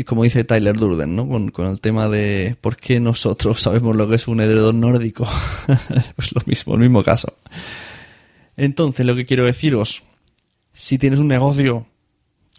como 0.03 0.23
dice 0.23 0.43
Tyler 0.43 0.77
Durden, 0.77 1.15
¿no? 1.15 1.27
Con, 1.51 1.67
el 1.67 1.81
tema 1.81 2.07
de 2.07 2.55
por 2.61 2.77
qué 2.77 2.99
nosotros 2.99 3.61
sabemos 3.61 3.95
lo 3.95 4.07
que 4.07 4.15
es 4.15 4.27
un 4.27 4.39
edredón 4.41 4.79
nórdico. 4.79 5.27
pues 6.15 6.33
lo 6.33 6.41
mismo, 6.45 6.75
el 6.75 6.81
mismo 6.81 7.03
caso. 7.03 7.33
Entonces, 8.55 9.05
lo 9.05 9.15
que 9.15 9.25
quiero 9.25 9.45
deciros, 9.45 10.03
si 10.73 10.97
tienes 10.97 11.19
un 11.19 11.27
negocio 11.27 11.87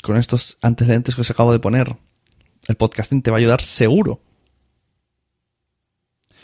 con 0.02 0.16
estos 0.16 0.58
antecedentes 0.62 1.14
que 1.14 1.20
os 1.20 1.30
acabo 1.30 1.52
de 1.52 1.58
poner, 1.58 1.96
el 2.66 2.76
podcasting 2.76 3.22
te 3.22 3.30
va 3.30 3.36
a 3.36 3.40
ayudar 3.40 3.60
seguro. 3.60 4.20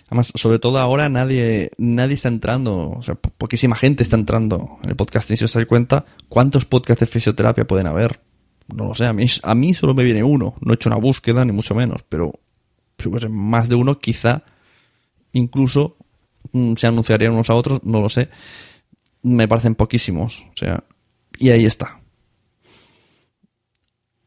Además, 0.06 0.32
sobre 0.34 0.58
todo 0.58 0.78
ahora 0.78 1.08
nadie, 1.08 1.70
nadie 1.78 2.14
está 2.14 2.28
entrando, 2.28 2.90
o 2.90 3.02
sea, 3.02 3.14
poquísima 3.14 3.74
gente 3.74 4.02
está 4.02 4.16
entrando 4.16 4.78
en 4.82 4.90
el 4.90 4.96
podcasting. 4.96 5.36
Si 5.36 5.44
os 5.44 5.52
dais 5.54 5.66
cuenta, 5.66 6.04
¿cuántos 6.28 6.66
podcasts 6.66 7.00
de 7.00 7.06
fisioterapia 7.06 7.66
pueden 7.66 7.86
haber? 7.86 8.20
No 8.68 8.86
lo 8.86 8.94
sé, 8.94 9.06
a 9.06 9.12
mí, 9.12 9.26
a 9.42 9.54
mí 9.54 9.74
solo 9.74 9.94
me 9.94 10.04
viene 10.04 10.22
uno. 10.22 10.54
No 10.60 10.72
he 10.72 10.74
hecho 10.74 10.88
una 10.88 10.98
búsqueda, 10.98 11.44
ni 11.44 11.52
mucho 11.52 11.74
menos, 11.74 12.02
pero 12.08 12.32
si 12.98 13.08
hubiese 13.08 13.28
más 13.28 13.68
de 13.68 13.74
uno, 13.74 13.98
quizá 13.98 14.42
incluso 15.32 15.96
mm, 16.52 16.74
se 16.76 16.86
anunciarían 16.86 17.32
unos 17.32 17.50
a 17.50 17.54
otros, 17.54 17.84
no 17.84 18.00
lo 18.00 18.08
sé. 18.08 18.28
Me 19.22 19.48
parecen 19.48 19.74
poquísimos. 19.74 20.44
O 20.54 20.56
sea, 20.56 20.84
y 21.38 21.50
ahí 21.50 21.66
está. 21.66 22.00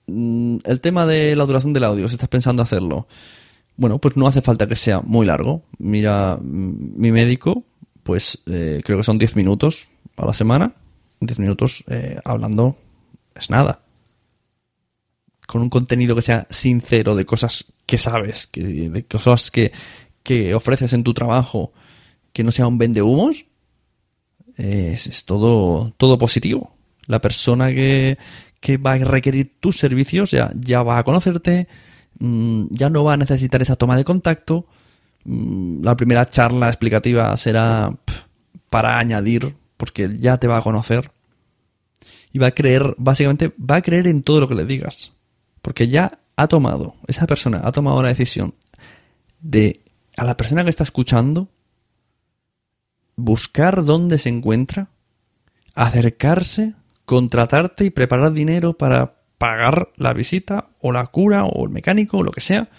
Mm, 0.08 0.58
el 0.64 0.82
tema 0.82 1.06
de 1.06 1.36
la 1.36 1.46
duración 1.46 1.74
del 1.74 1.84
audio, 1.86 2.08
si 2.08 2.16
estás 2.16 2.30
pensando 2.30 2.62
hacerlo, 2.62 3.08
bueno, 3.76 4.00
pues 4.00 4.18
no 4.18 4.28
hace 4.28 4.42
falta 4.42 4.68
que 4.68 4.76
sea 4.76 5.02
muy 5.02 5.26
largo. 5.26 5.64
Mira, 5.80 6.38
mm, 6.40 7.00
mi 7.00 7.12
médico, 7.12 7.64
pues 8.04 8.40
eh, 8.46 8.82
creo 8.84 9.00
que 9.00 9.04
son 9.04 9.18
10 9.18 9.36
minutos 9.36 9.88
a 10.16 10.26
la 10.26 10.34
semana. 10.34 10.74
10 11.22 11.40
minutos 11.40 11.84
eh, 11.88 12.20
hablando 12.24 12.76
es 13.36 13.50
nada 13.50 13.87
con 15.48 15.62
un 15.62 15.70
contenido 15.70 16.14
que 16.14 16.22
sea 16.22 16.46
sincero 16.52 17.16
de 17.16 17.26
cosas 17.26 17.66
que 17.88 17.98
sabes, 17.98 18.48
que, 18.48 18.62
de 18.62 19.06
cosas 19.06 19.50
que, 19.50 19.72
ofreces 20.54 20.92
en 20.92 21.04
tu 21.04 21.14
trabajo, 21.14 21.72
que 22.34 22.44
no 22.44 22.52
sea 22.52 22.68
un 22.68 22.78
vende 22.78 23.02
humos, 23.02 23.46
es, 24.58 25.24
todo, 25.24 25.94
todo 25.98 26.18
positivo. 26.18 26.76
La 27.06 27.22
persona 27.22 27.70
que, 27.70 28.18
va 28.86 28.94
a 28.94 28.98
requerir 28.98 29.56
tus 29.62 29.78
servicios 29.78 30.32
ya, 30.32 30.52
ya 30.54 30.84
va 30.84 30.98
a 30.98 31.04
conocerte, 31.06 31.70
mm, 32.20 32.66
ya 32.72 32.90
no 32.90 33.06
va 33.06 33.14
a 33.14 33.18
necesitar 33.18 33.62
esa 33.62 33.78
toma 33.78 33.96
de 33.96 34.04
contacto. 34.04 34.68
Mm, 35.24 35.82
la 35.82 35.96
primera 35.96 36.30
charla 36.30 36.68
explicativa 36.68 37.36
será 37.38 37.96
para 38.70 39.00
añadir, 39.00 39.56
porque 39.78 40.18
ya 40.20 40.38
te 40.38 40.48
va 40.48 40.58
a 40.58 40.62
conocer. 40.62 41.10
Y 42.34 42.40
va 42.40 42.48
a 42.48 42.52
creer, 42.52 42.96
básicamente, 42.98 43.54
va 43.58 43.78
a 43.78 43.82
creer 43.82 44.08
en 44.08 44.24
todo 44.24 44.42
lo 44.42 44.50
que 44.50 44.56
le 44.56 44.66
digas. 44.66 45.14
Porque 45.68 45.90
ya 45.90 46.20
ha 46.38 46.48
tomado, 46.48 46.96
esa 47.08 47.28
persona 47.28 47.60
ha 47.62 47.74
tomado 47.74 48.02
la 48.02 48.08
decisión 48.08 48.56
de 49.42 49.82
a 50.16 50.24
la 50.24 50.38
persona 50.38 50.64
que 50.64 50.70
está 50.70 50.84
escuchando 50.84 51.50
buscar 53.18 53.84
dónde 53.84 54.18
se 54.18 54.30
encuentra, 54.30 54.88
acercarse, 55.76 56.74
contratarte 57.04 57.84
y 57.84 57.90
preparar 57.90 58.32
dinero 58.32 58.78
para 58.78 59.18
pagar 59.38 59.90
la 59.98 60.14
visita 60.14 60.70
o 60.80 60.94
la 60.94 61.06
cura 61.08 61.44
o 61.44 61.66
el 61.66 61.70
mecánico 61.70 62.20
o 62.20 62.24
lo 62.24 62.32
que 62.32 62.40
sea. 62.40 62.70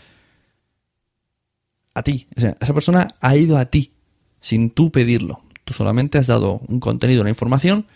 A 1.92 2.03
ti. 2.03 2.27
O 2.38 2.40
sea, 2.40 2.57
esa 2.59 2.72
persona 2.72 3.09
ha 3.20 3.37
ido 3.37 3.59
a 3.59 3.66
ti 3.66 3.92
sin 4.40 4.70
tú 4.70 4.90
pedirlo. 4.90 5.42
Tú 5.66 5.74
solamente 5.74 6.16
has 6.16 6.27
dado 6.27 6.62
un 6.66 6.81
contenido, 6.81 7.20
una 7.20 7.29
información 7.29 7.87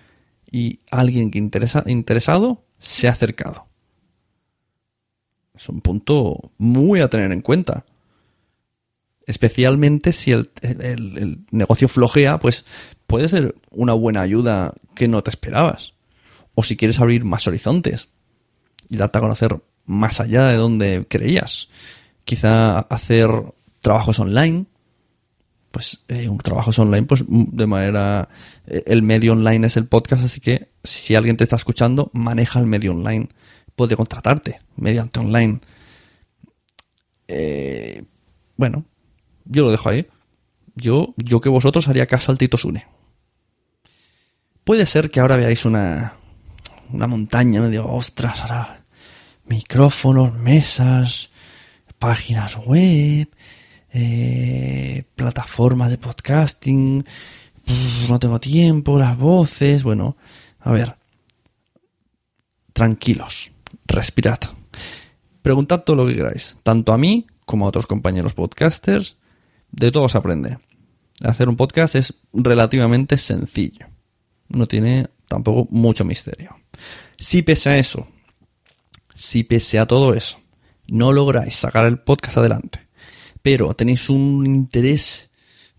y 0.50 0.80
alguien 0.90 1.30
que 1.30 1.38
interesa, 1.38 1.82
interesado 1.86 2.66
se 2.76 3.08
ha 3.08 3.12
acercado. 3.12 3.71
Es 5.54 5.68
un 5.68 5.80
punto 5.80 6.52
muy 6.58 7.00
a 7.00 7.08
tener 7.08 7.32
en 7.32 7.42
cuenta. 7.42 7.84
Especialmente 9.26 10.12
si 10.12 10.32
el, 10.32 10.50
el, 10.62 11.44
negocio 11.50 11.88
flojea, 11.88 12.38
pues 12.38 12.64
puede 13.06 13.28
ser 13.28 13.54
una 13.70 13.92
buena 13.92 14.22
ayuda 14.22 14.72
que 14.94 15.08
no 15.08 15.22
te 15.22 15.30
esperabas. 15.30 15.92
O 16.54 16.62
si 16.62 16.76
quieres 16.76 17.00
abrir 17.00 17.24
más 17.24 17.46
horizontes 17.46 18.08
y 18.88 18.96
darte 18.96 19.18
a 19.18 19.20
conocer 19.20 19.60
más 19.86 20.20
allá 20.20 20.46
de 20.46 20.56
donde 20.56 21.06
creías. 21.08 21.68
Quizá 22.24 22.80
hacer 22.80 23.30
trabajos 23.80 24.18
online. 24.18 24.66
Pues 25.70 26.00
eh, 26.08 26.28
un 26.28 26.38
trabajos 26.38 26.78
online, 26.78 27.06
pues 27.06 27.24
de 27.26 27.66
manera. 27.66 28.28
Eh, 28.66 28.82
el 28.86 29.02
medio 29.02 29.32
online 29.32 29.66
es 29.66 29.76
el 29.76 29.86
podcast, 29.86 30.24
así 30.24 30.40
que 30.40 30.68
si 30.84 31.14
alguien 31.14 31.36
te 31.36 31.44
está 31.44 31.56
escuchando, 31.56 32.10
maneja 32.12 32.58
el 32.58 32.66
medio 32.66 32.92
online. 32.92 33.28
Puede 33.76 33.96
contratarte 33.96 34.60
mediante 34.76 35.20
online. 35.20 35.60
Eh, 37.28 38.04
bueno, 38.56 38.84
yo 39.44 39.64
lo 39.64 39.70
dejo 39.70 39.88
ahí. 39.88 40.06
Yo, 40.74 41.14
yo 41.16 41.40
que 41.40 41.48
vosotros 41.48 41.88
haría 41.88 42.06
caso 42.06 42.32
al 42.32 42.38
Tito 42.38 42.56
Sune. 42.56 42.86
Puede 44.64 44.86
ser 44.86 45.10
que 45.10 45.20
ahora 45.20 45.36
veáis 45.36 45.64
una, 45.64 46.14
una 46.92 47.06
montaña, 47.06 47.60
me 47.60 47.68
digo, 47.68 47.92
ostras, 47.92 48.40
ahora 48.42 48.84
micrófonos, 49.46 50.32
mesas, 50.34 51.30
páginas 51.98 52.56
web, 52.56 53.28
eh, 53.92 55.04
plataformas 55.14 55.90
de 55.90 55.98
podcasting, 55.98 57.04
no 58.08 58.18
tengo 58.18 58.40
tiempo, 58.40 58.98
las 58.98 59.16
voces, 59.16 59.82
bueno, 59.82 60.16
a 60.60 60.72
ver, 60.72 60.96
tranquilos, 62.72 63.52
respirad. 63.92 64.40
Preguntad 65.42 65.82
todo 65.82 65.96
lo 65.96 66.06
que 66.06 66.16
queráis, 66.16 66.56
tanto 66.62 66.92
a 66.92 66.98
mí 66.98 67.26
como 67.46 67.66
a 67.66 67.68
otros 67.68 67.86
compañeros 67.86 68.34
podcasters, 68.34 69.16
de 69.70 69.90
todo 69.90 70.08
se 70.08 70.18
aprende. 70.18 70.58
Hacer 71.20 71.48
un 71.48 71.56
podcast 71.56 71.94
es 71.94 72.14
relativamente 72.32 73.16
sencillo, 73.16 73.86
no 74.48 74.66
tiene 74.66 75.06
tampoco 75.28 75.66
mucho 75.70 76.04
misterio. 76.04 76.56
Si 77.18 77.42
pese 77.42 77.70
a 77.70 77.78
eso, 77.78 78.06
si 79.14 79.44
pese 79.44 79.78
a 79.78 79.86
todo 79.86 80.14
eso, 80.14 80.38
no 80.90 81.12
lográis 81.12 81.54
sacar 81.54 81.84
el 81.86 81.98
podcast 81.98 82.38
adelante, 82.38 82.88
pero 83.42 83.74
tenéis 83.74 84.08
un 84.08 84.46
interés, 84.46 85.30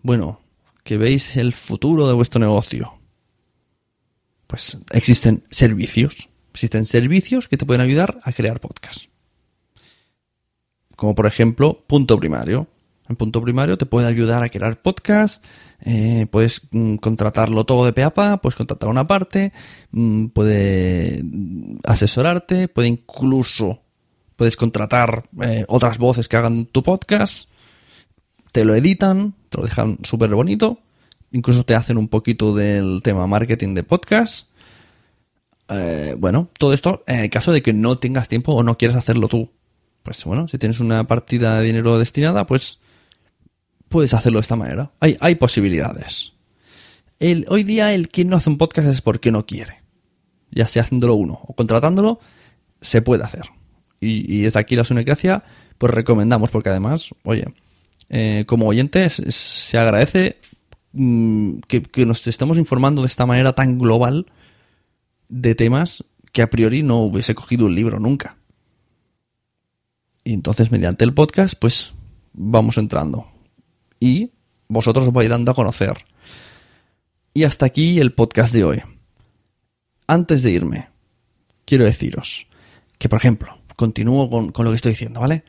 bueno, 0.01 0.41
que 0.83 0.97
veis 0.97 1.37
el 1.37 1.53
futuro 1.53 2.07
de 2.07 2.13
vuestro 2.13 2.39
negocio, 2.39 2.99
pues 4.47 4.77
existen 4.91 5.43
servicios. 5.49 6.29
Existen 6.53 6.85
servicios 6.85 7.47
que 7.47 7.57
te 7.57 7.65
pueden 7.65 7.81
ayudar 7.81 8.19
a 8.23 8.31
crear 8.31 8.59
podcast. 8.59 9.05
Como 10.95 11.15
por 11.15 11.25
ejemplo, 11.25 11.83
punto 11.87 12.19
primario. 12.19 12.67
En 13.09 13.15
punto 13.15 13.41
primario 13.41 13.77
te 13.77 13.87
puede 13.87 14.07
ayudar 14.07 14.43
a 14.43 14.49
crear 14.49 14.81
podcast, 14.81 15.43
eh, 15.81 16.27
puedes 16.31 16.61
mm, 16.71 16.95
contratarlo 16.95 17.65
todo 17.65 17.85
de 17.85 17.91
peapa, 17.91 18.37
puedes 18.37 18.55
contratar 18.55 18.89
una 18.89 19.05
parte, 19.05 19.51
mm, 19.91 20.27
puede 20.27 21.21
asesorarte, 21.83 22.69
puede 22.69 22.87
incluso 22.87 23.81
puedes 24.35 24.55
contratar 24.55 25.23
eh, 25.41 25.65
otras 25.67 25.97
voces 25.97 26.27
que 26.27 26.37
hagan 26.37 26.65
tu 26.65 26.83
podcast, 26.83 27.49
te 28.51 28.63
lo 28.63 28.75
editan, 28.75 29.33
te 29.49 29.57
lo 29.57 29.65
dejan 29.65 29.97
súper 30.03 30.33
bonito, 30.33 30.79
incluso 31.31 31.65
te 31.65 31.75
hacen 31.75 31.97
un 31.97 32.07
poquito 32.07 32.55
del 32.55 33.01
tema 33.03 33.27
marketing 33.27 33.73
de 33.73 33.83
podcast. 33.83 34.47
Eh, 35.69 36.15
bueno, 36.17 36.49
todo 36.57 36.73
esto 36.73 37.03
en 37.07 37.19
el 37.19 37.29
caso 37.29 37.51
de 37.51 37.61
que 37.61 37.73
no 37.73 37.97
tengas 37.97 38.27
tiempo 38.27 38.53
o 38.53 38.63
no 38.63 38.77
quieras 38.77 38.97
hacerlo 38.97 39.27
tú. 39.27 39.51
Pues 40.03 40.23
bueno, 40.25 40.47
si 40.47 40.57
tienes 40.57 40.79
una 40.79 41.07
partida 41.07 41.59
de 41.59 41.65
dinero 41.65 41.97
destinada, 41.97 42.45
pues 42.45 42.79
puedes 43.87 44.13
hacerlo 44.13 44.39
de 44.39 44.41
esta 44.41 44.55
manera. 44.55 44.91
Hay, 44.99 45.17
hay 45.19 45.35
posibilidades. 45.35 46.33
El, 47.19 47.45
hoy 47.47 47.63
día 47.63 47.93
el 47.93 48.09
que 48.09 48.25
no 48.25 48.35
hace 48.35 48.49
un 48.49 48.57
podcast 48.57 48.89
es 48.89 49.01
porque 49.01 49.31
no 49.31 49.45
quiere. 49.45 49.81
Ya 50.51 50.67
sea 50.67 50.83
haciéndolo 50.83 51.15
uno 51.15 51.39
o 51.43 51.53
contratándolo, 51.53 52.19
se 52.81 53.01
puede 53.01 53.23
hacer. 53.23 53.43
Y, 54.01 54.41
desde 54.41 54.59
aquí 54.59 54.75
la 54.75 54.83
Sunecracia, 54.83 55.43
pues 55.77 55.93
recomendamos, 55.93 56.51
porque 56.51 56.69
además, 56.69 57.11
oye, 57.23 57.45
eh, 58.09 58.43
como 58.45 58.67
oyentes, 58.67 59.13
se 59.13 59.77
agradece 59.77 60.35
mm, 60.91 61.59
que, 61.69 61.83
que, 61.83 62.05
nos 62.05 62.27
estemos 62.27 62.57
informando 62.57 63.03
de 63.03 63.07
esta 63.07 63.25
manera 63.25 63.53
tan 63.53 63.79
global 63.79 64.25
de 65.33 65.55
temas 65.55 66.03
que 66.31 66.43
a 66.43 66.49
priori 66.49 66.83
no 66.83 66.99
hubiese 66.99 67.33
cogido 67.33 67.65
un 67.65 67.73
libro 67.73 67.99
nunca. 67.99 68.37
Y 70.23 70.33
entonces, 70.33 70.71
mediante 70.71 71.03
el 71.03 71.13
podcast, 71.13 71.55
pues 71.59 71.93
vamos 72.33 72.77
entrando 72.77 73.27
y 73.99 74.31
vosotros 74.67 75.07
os 75.07 75.13
vais 75.13 75.29
dando 75.29 75.51
a 75.51 75.55
conocer. 75.55 76.05
Y 77.33 77.45
hasta 77.45 77.65
aquí 77.65 77.99
el 77.99 78.13
podcast 78.13 78.53
de 78.53 78.63
hoy. 78.63 78.81
Antes 80.05 80.43
de 80.43 80.51
irme, 80.51 80.89
quiero 81.65 81.85
deciros 81.85 82.47
que, 82.99 83.09
por 83.09 83.17
ejemplo, 83.17 83.57
continúo 83.75 84.29
con, 84.29 84.63
lo 84.63 84.69
que 84.69 84.75
estoy 84.75 84.91
diciendo, 84.91 85.19
¿vale? 85.19 85.43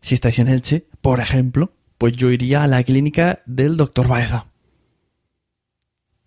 Si 0.00 0.14
estáis 0.14 0.38
en 0.38 0.48
Elche, 0.48 0.86
por 1.02 1.20
ejemplo, 1.20 1.72
pues 1.98 2.14
yo 2.14 2.30
iría 2.30 2.62
a 2.62 2.66
la 2.66 2.82
clínica 2.82 3.42
del 3.44 3.76
doctor 3.76 4.08
Baeza. 4.08 4.46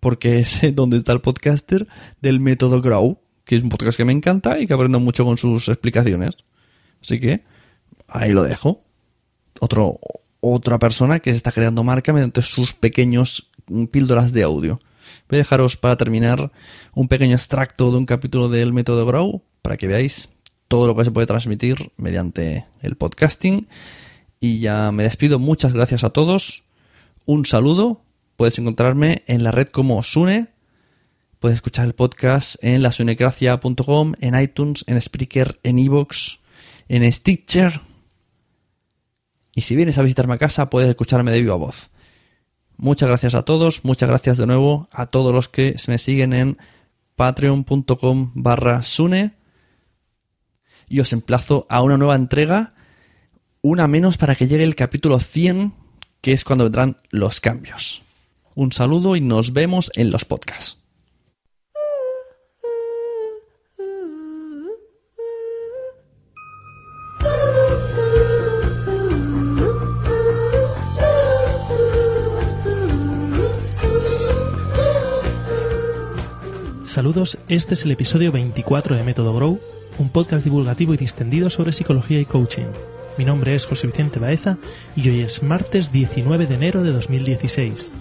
Porque 0.02 0.40
es 0.40 0.60
donde 0.74 0.96
está 0.96 1.12
el 1.12 1.20
podcaster 1.20 1.86
del 2.20 2.40
método 2.40 2.82
Grow, 2.82 3.20
que 3.44 3.54
es 3.54 3.62
un 3.62 3.68
podcast 3.68 3.96
que 3.96 4.04
me 4.04 4.12
encanta 4.12 4.58
y 4.58 4.66
que 4.66 4.74
aprendo 4.74 4.98
mucho 4.98 5.24
con 5.24 5.38
sus 5.38 5.68
explicaciones. 5.68 6.34
Así 7.00 7.20
que 7.20 7.44
ahí 8.08 8.32
lo 8.32 8.42
dejo. 8.42 8.82
Otra 10.40 10.80
persona 10.80 11.20
que 11.20 11.30
se 11.30 11.36
está 11.36 11.52
creando 11.52 11.84
marca 11.84 12.12
mediante 12.12 12.42
sus 12.42 12.74
pequeños 12.74 13.52
píldoras 13.92 14.32
de 14.32 14.42
audio. 14.42 14.80
Voy 15.28 15.36
a 15.36 15.42
dejaros 15.42 15.76
para 15.76 15.96
terminar 15.96 16.50
un 16.94 17.06
pequeño 17.06 17.36
extracto 17.36 17.92
de 17.92 17.98
un 17.98 18.06
capítulo 18.06 18.48
del 18.48 18.72
método 18.72 19.06
Grow 19.06 19.44
para 19.62 19.76
que 19.76 19.86
veáis 19.86 20.28
todo 20.66 20.88
lo 20.88 20.96
que 20.96 21.04
se 21.04 21.12
puede 21.12 21.28
transmitir 21.28 21.92
mediante 21.96 22.64
el 22.80 22.96
podcasting. 22.96 23.68
Y 24.40 24.58
ya 24.58 24.90
me 24.90 25.04
despido. 25.04 25.38
Muchas 25.38 25.72
gracias 25.72 26.02
a 26.02 26.10
todos. 26.10 26.64
Un 27.24 27.46
saludo. 27.46 28.01
Puedes 28.36 28.58
encontrarme 28.58 29.22
en 29.26 29.42
la 29.42 29.50
red 29.50 29.68
como 29.68 30.02
Sune. 30.02 30.48
Puedes 31.38 31.56
escuchar 31.56 31.86
el 31.86 31.94
podcast 31.94 32.56
en 32.62 32.82
lasunecracia.com, 32.82 34.14
en 34.20 34.40
iTunes, 34.40 34.84
en 34.86 35.00
Spreaker, 35.00 35.60
en 35.62 35.78
Evox, 35.78 36.40
en 36.88 37.10
Stitcher 37.12 37.80
y 39.54 39.62
si 39.62 39.76
vienes 39.76 39.98
a 39.98 40.02
visitarme 40.02 40.34
a 40.34 40.38
casa, 40.38 40.70
puedes 40.70 40.88
escucharme 40.88 41.30
de 41.30 41.40
viva 41.40 41.56
voz. 41.56 41.90
Muchas 42.76 43.08
gracias 43.08 43.34
a 43.34 43.42
todos, 43.42 43.84
muchas 43.84 44.08
gracias 44.08 44.38
de 44.38 44.46
nuevo 44.46 44.88
a 44.90 45.06
todos 45.06 45.32
los 45.32 45.48
que 45.48 45.76
me 45.88 45.98
siguen 45.98 46.32
en 46.32 46.58
patreon.com 47.16 48.32
barra 48.34 48.82
sune. 48.82 49.34
Y 50.88 51.00
os 51.00 51.12
emplazo 51.12 51.66
a 51.68 51.82
una 51.82 51.96
nueva 51.96 52.16
entrega, 52.16 52.74
una 53.60 53.86
menos 53.86 54.16
para 54.16 54.36
que 54.36 54.48
llegue 54.48 54.64
el 54.64 54.74
capítulo 54.74 55.20
100, 55.20 55.72
que 56.20 56.32
es 56.32 56.44
cuando 56.44 56.64
vendrán 56.64 56.98
los 57.10 57.40
cambios. 57.40 58.02
Un 58.54 58.72
saludo 58.72 59.16
y 59.16 59.20
nos 59.20 59.52
vemos 59.52 59.90
en 59.94 60.10
los 60.10 60.24
podcasts. 60.24 60.78
Saludos, 76.84 77.38
este 77.48 77.72
es 77.72 77.86
el 77.86 77.92
episodio 77.92 78.32
24 78.32 78.96
de 78.96 79.02
Método 79.02 79.32
Grow, 79.32 79.58
un 79.98 80.10
podcast 80.10 80.44
divulgativo 80.44 80.92
y 80.92 80.98
distendido 80.98 81.48
sobre 81.48 81.72
psicología 81.72 82.20
y 82.20 82.26
coaching. 82.26 82.66
Mi 83.16 83.24
nombre 83.24 83.54
es 83.54 83.64
José 83.64 83.86
Vicente 83.86 84.18
Baeza 84.18 84.58
y 84.94 85.08
hoy 85.08 85.22
es 85.22 85.42
martes 85.42 85.90
19 85.90 86.46
de 86.46 86.54
enero 86.54 86.82
de 86.82 86.92
2016. 86.92 87.92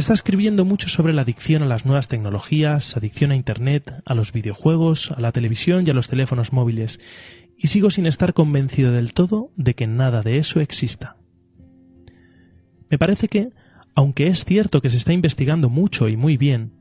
Se 0.00 0.04
está 0.04 0.14
escribiendo 0.14 0.64
mucho 0.64 0.88
sobre 0.88 1.12
la 1.12 1.20
adicción 1.20 1.62
a 1.62 1.66
las 1.66 1.84
nuevas 1.84 2.08
tecnologías, 2.08 2.96
adicción 2.96 3.32
a 3.32 3.36
Internet, 3.36 4.00
a 4.06 4.14
los 4.14 4.32
videojuegos, 4.32 5.10
a 5.10 5.20
la 5.20 5.30
televisión 5.30 5.86
y 5.86 5.90
a 5.90 5.92
los 5.92 6.08
teléfonos 6.08 6.54
móviles, 6.54 7.00
y 7.54 7.66
sigo 7.66 7.90
sin 7.90 8.06
estar 8.06 8.32
convencido 8.32 8.92
del 8.92 9.12
todo 9.12 9.52
de 9.56 9.74
que 9.74 9.86
nada 9.86 10.22
de 10.22 10.38
eso 10.38 10.60
exista. 10.60 11.18
Me 12.88 12.96
parece 12.96 13.28
que, 13.28 13.50
aunque 13.94 14.28
es 14.28 14.46
cierto 14.46 14.80
que 14.80 14.88
se 14.88 14.96
está 14.96 15.12
investigando 15.12 15.68
mucho 15.68 16.08
y 16.08 16.16
muy 16.16 16.38
bien, 16.38 16.72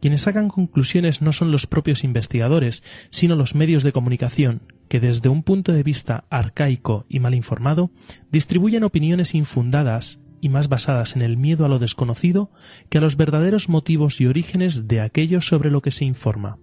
quienes 0.00 0.22
sacan 0.22 0.48
conclusiones 0.48 1.20
no 1.20 1.32
son 1.32 1.52
los 1.52 1.66
propios 1.66 2.04
investigadores, 2.04 2.82
sino 3.10 3.36
los 3.36 3.54
medios 3.54 3.82
de 3.82 3.92
comunicación, 3.92 4.62
que 4.88 4.98
desde 4.98 5.28
un 5.28 5.42
punto 5.42 5.74
de 5.74 5.82
vista 5.82 6.24
arcaico 6.30 7.04
y 7.10 7.20
mal 7.20 7.34
informado, 7.34 7.90
distribuyen 8.30 8.82
opiniones 8.82 9.34
infundadas 9.34 10.21
y 10.42 10.48
más 10.48 10.68
basadas 10.68 11.14
en 11.14 11.22
el 11.22 11.36
miedo 11.36 11.64
a 11.64 11.68
lo 11.68 11.78
desconocido 11.78 12.50
que 12.90 12.98
a 12.98 13.00
los 13.00 13.16
verdaderos 13.16 13.68
motivos 13.68 14.20
y 14.20 14.26
orígenes 14.26 14.88
de 14.88 15.00
aquello 15.00 15.40
sobre 15.40 15.70
lo 15.70 15.82
que 15.82 15.92
se 15.92 16.04
informa. 16.04 16.58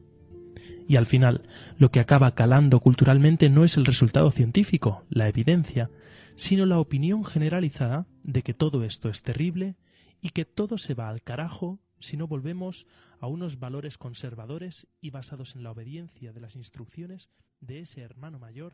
Y 0.86 0.98
al 0.98 1.06
final, 1.06 1.48
lo 1.78 1.90
que 1.90 2.02
acaba 2.02 2.36
calando 2.36 2.82
culturalmente 2.82 3.50
no 3.50 3.64
es 3.64 3.78
el 3.78 3.86
resultado 3.86 4.32
científico, 4.32 5.06
la 5.10 5.30
evidencia, 5.30 5.90
sino 6.36 6.66
la 6.66 6.78
opinión 6.78 7.24
generalizada 7.24 8.06
de 8.22 8.42
que 8.42 8.54
todo 8.54 8.84
esto 8.84 9.08
es 9.08 9.24
terrible 9.24 9.78
y 10.22 10.32
que 10.32 10.44
todo 10.44 10.78
se 10.78 10.94
va 10.94 11.08
al 11.08 11.22
carajo 11.22 11.80
si 12.02 12.18
no 12.18 12.28
volvemos 12.28 12.86
a 13.22 13.28
unos 13.28 13.60
valores 13.60 13.98
conservadores 13.98 14.88
y 15.00 15.12
basados 15.12 15.56
en 15.56 15.64
la 15.64 15.72
obediencia 15.72 16.34
de 16.34 16.42
las 16.42 16.58
instrucciones 16.58 17.30
de 17.62 17.80
ese 17.80 18.02
hermano 18.02 18.40
mayor 18.40 18.74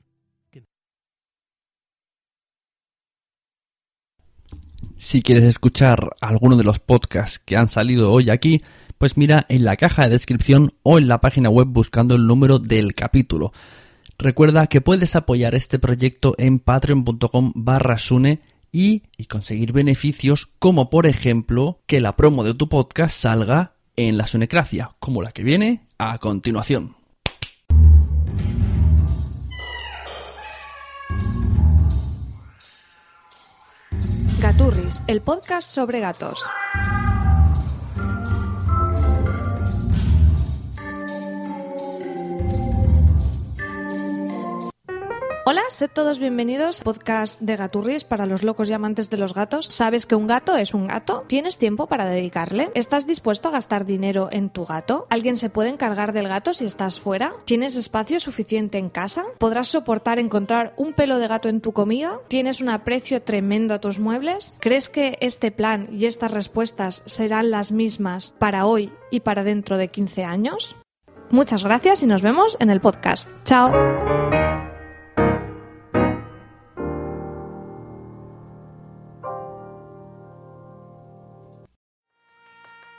Si 4.97 5.21
quieres 5.21 5.43
escuchar 5.43 6.15
alguno 6.21 6.55
de 6.55 6.63
los 6.63 6.79
podcasts 6.79 7.39
que 7.39 7.58
han 7.58 7.67
salido 7.67 8.12
hoy 8.12 8.29
aquí, 8.29 8.62
pues 8.97 9.17
mira 9.17 9.45
en 9.49 9.65
la 9.65 9.75
caja 9.77 10.03
de 10.03 10.10
descripción 10.10 10.73
o 10.84 10.97
en 10.97 11.08
la 11.08 11.21
página 11.21 11.49
web 11.49 11.67
buscando 11.67 12.15
el 12.15 12.27
número 12.27 12.60
del 12.60 12.95
capítulo. 12.95 13.51
Recuerda 14.17 14.67
que 14.67 14.81
puedes 14.81 15.15
apoyar 15.15 15.55
este 15.55 15.79
proyecto 15.79 16.36
en 16.38 16.60
patreon.com 16.60 17.51
barra 17.55 17.97
sune 17.97 18.41
y, 18.71 19.03
y 19.17 19.25
conseguir 19.25 19.73
beneficios 19.73 20.49
como 20.60 20.89
por 20.89 21.05
ejemplo 21.05 21.79
que 21.86 21.99
la 21.99 22.15
promo 22.15 22.43
de 22.43 22.53
tu 22.53 22.69
podcast 22.69 23.17
salga 23.17 23.73
en 23.97 24.17
la 24.17 24.27
Sunecracia, 24.27 24.91
como 24.99 25.21
la 25.21 25.31
que 25.31 25.43
viene 25.43 25.88
a 25.97 26.17
continuación. 26.17 26.95
Gaturris, 34.45 35.01
el 35.08 35.21
podcast 35.21 35.67
sobre 35.67 35.99
gatos. 36.01 36.45
Hola, 45.47 45.62
sed 45.69 45.91
todos 45.93 46.17
bienvenidos 46.17 46.79
al 46.79 46.86
podcast 46.86 47.39
de 47.39 47.55
Gaturris 47.55 48.03
para 48.03 48.25
los 48.25 48.41
locos 48.41 48.67
y 48.67 48.73
amantes 48.73 49.12
de 49.12 49.17
los 49.17 49.36
gatos. 49.36 49.67
¿Sabes 49.67 50.08
que 50.08 50.15
un 50.15 50.25
gato 50.25 50.58
es 50.58 50.73
un 50.73 50.88
gato? 50.88 51.23
¿Tienes 51.27 51.60
tiempo 51.60 51.86
para 51.86 52.05
dedicarle? 52.05 52.71
¿Estás 52.73 53.05
dispuesto 53.05 53.49
a 53.49 53.51
gastar 53.51 53.86
dinero 53.86 54.27
en 54.31 54.49
tu 54.49 54.65
gato? 54.65 55.05
¿Alguien 55.12 55.36
se 55.36 55.51
puede 55.51 55.69
encargar 55.69 56.13
del 56.13 56.29
gato 56.29 56.51
si 56.55 56.65
estás 56.65 56.99
fuera? 56.99 57.36
¿Tienes 57.45 57.75
espacio 57.75 58.19
suficiente 58.19 58.79
en 58.79 58.89
casa? 58.89 59.23
¿Podrás 59.38 59.67
soportar 59.67 60.17
encontrar 60.17 60.73
un 60.77 60.93
pelo 60.93 61.19
de 61.19 61.27
gato 61.27 61.47
en 61.47 61.62
tu 61.62 61.73
comida? 61.73 62.19
¿Tienes 62.27 62.60
un 62.60 62.69
aprecio 62.69 63.21
tremendo 63.21 63.75
a 63.75 63.79
tus 63.79 63.99
muebles? 63.99 64.58
¿Crees 64.62 64.89
que 64.89 65.15
este 65.21 65.51
plan 65.51 65.89
y 65.91 66.08
estas 66.08 66.31
respuestas 66.31 67.03
serán 67.05 67.51
las 67.51 67.71
mismas 67.71 68.34
para 68.39 68.65
hoy 68.65 68.91
y 69.12 69.19
para 69.19 69.43
dentro 69.43 69.77
de 69.77 69.89
15 69.89 70.23
años? 70.23 70.75
Muchas 71.29 71.63
gracias 71.63 72.01
y 72.01 72.08
nos 72.08 72.23
vemos 72.23 72.58
en 72.60 72.71
el 72.71 72.81
podcast. 72.81 73.29
Chao. 73.43 74.44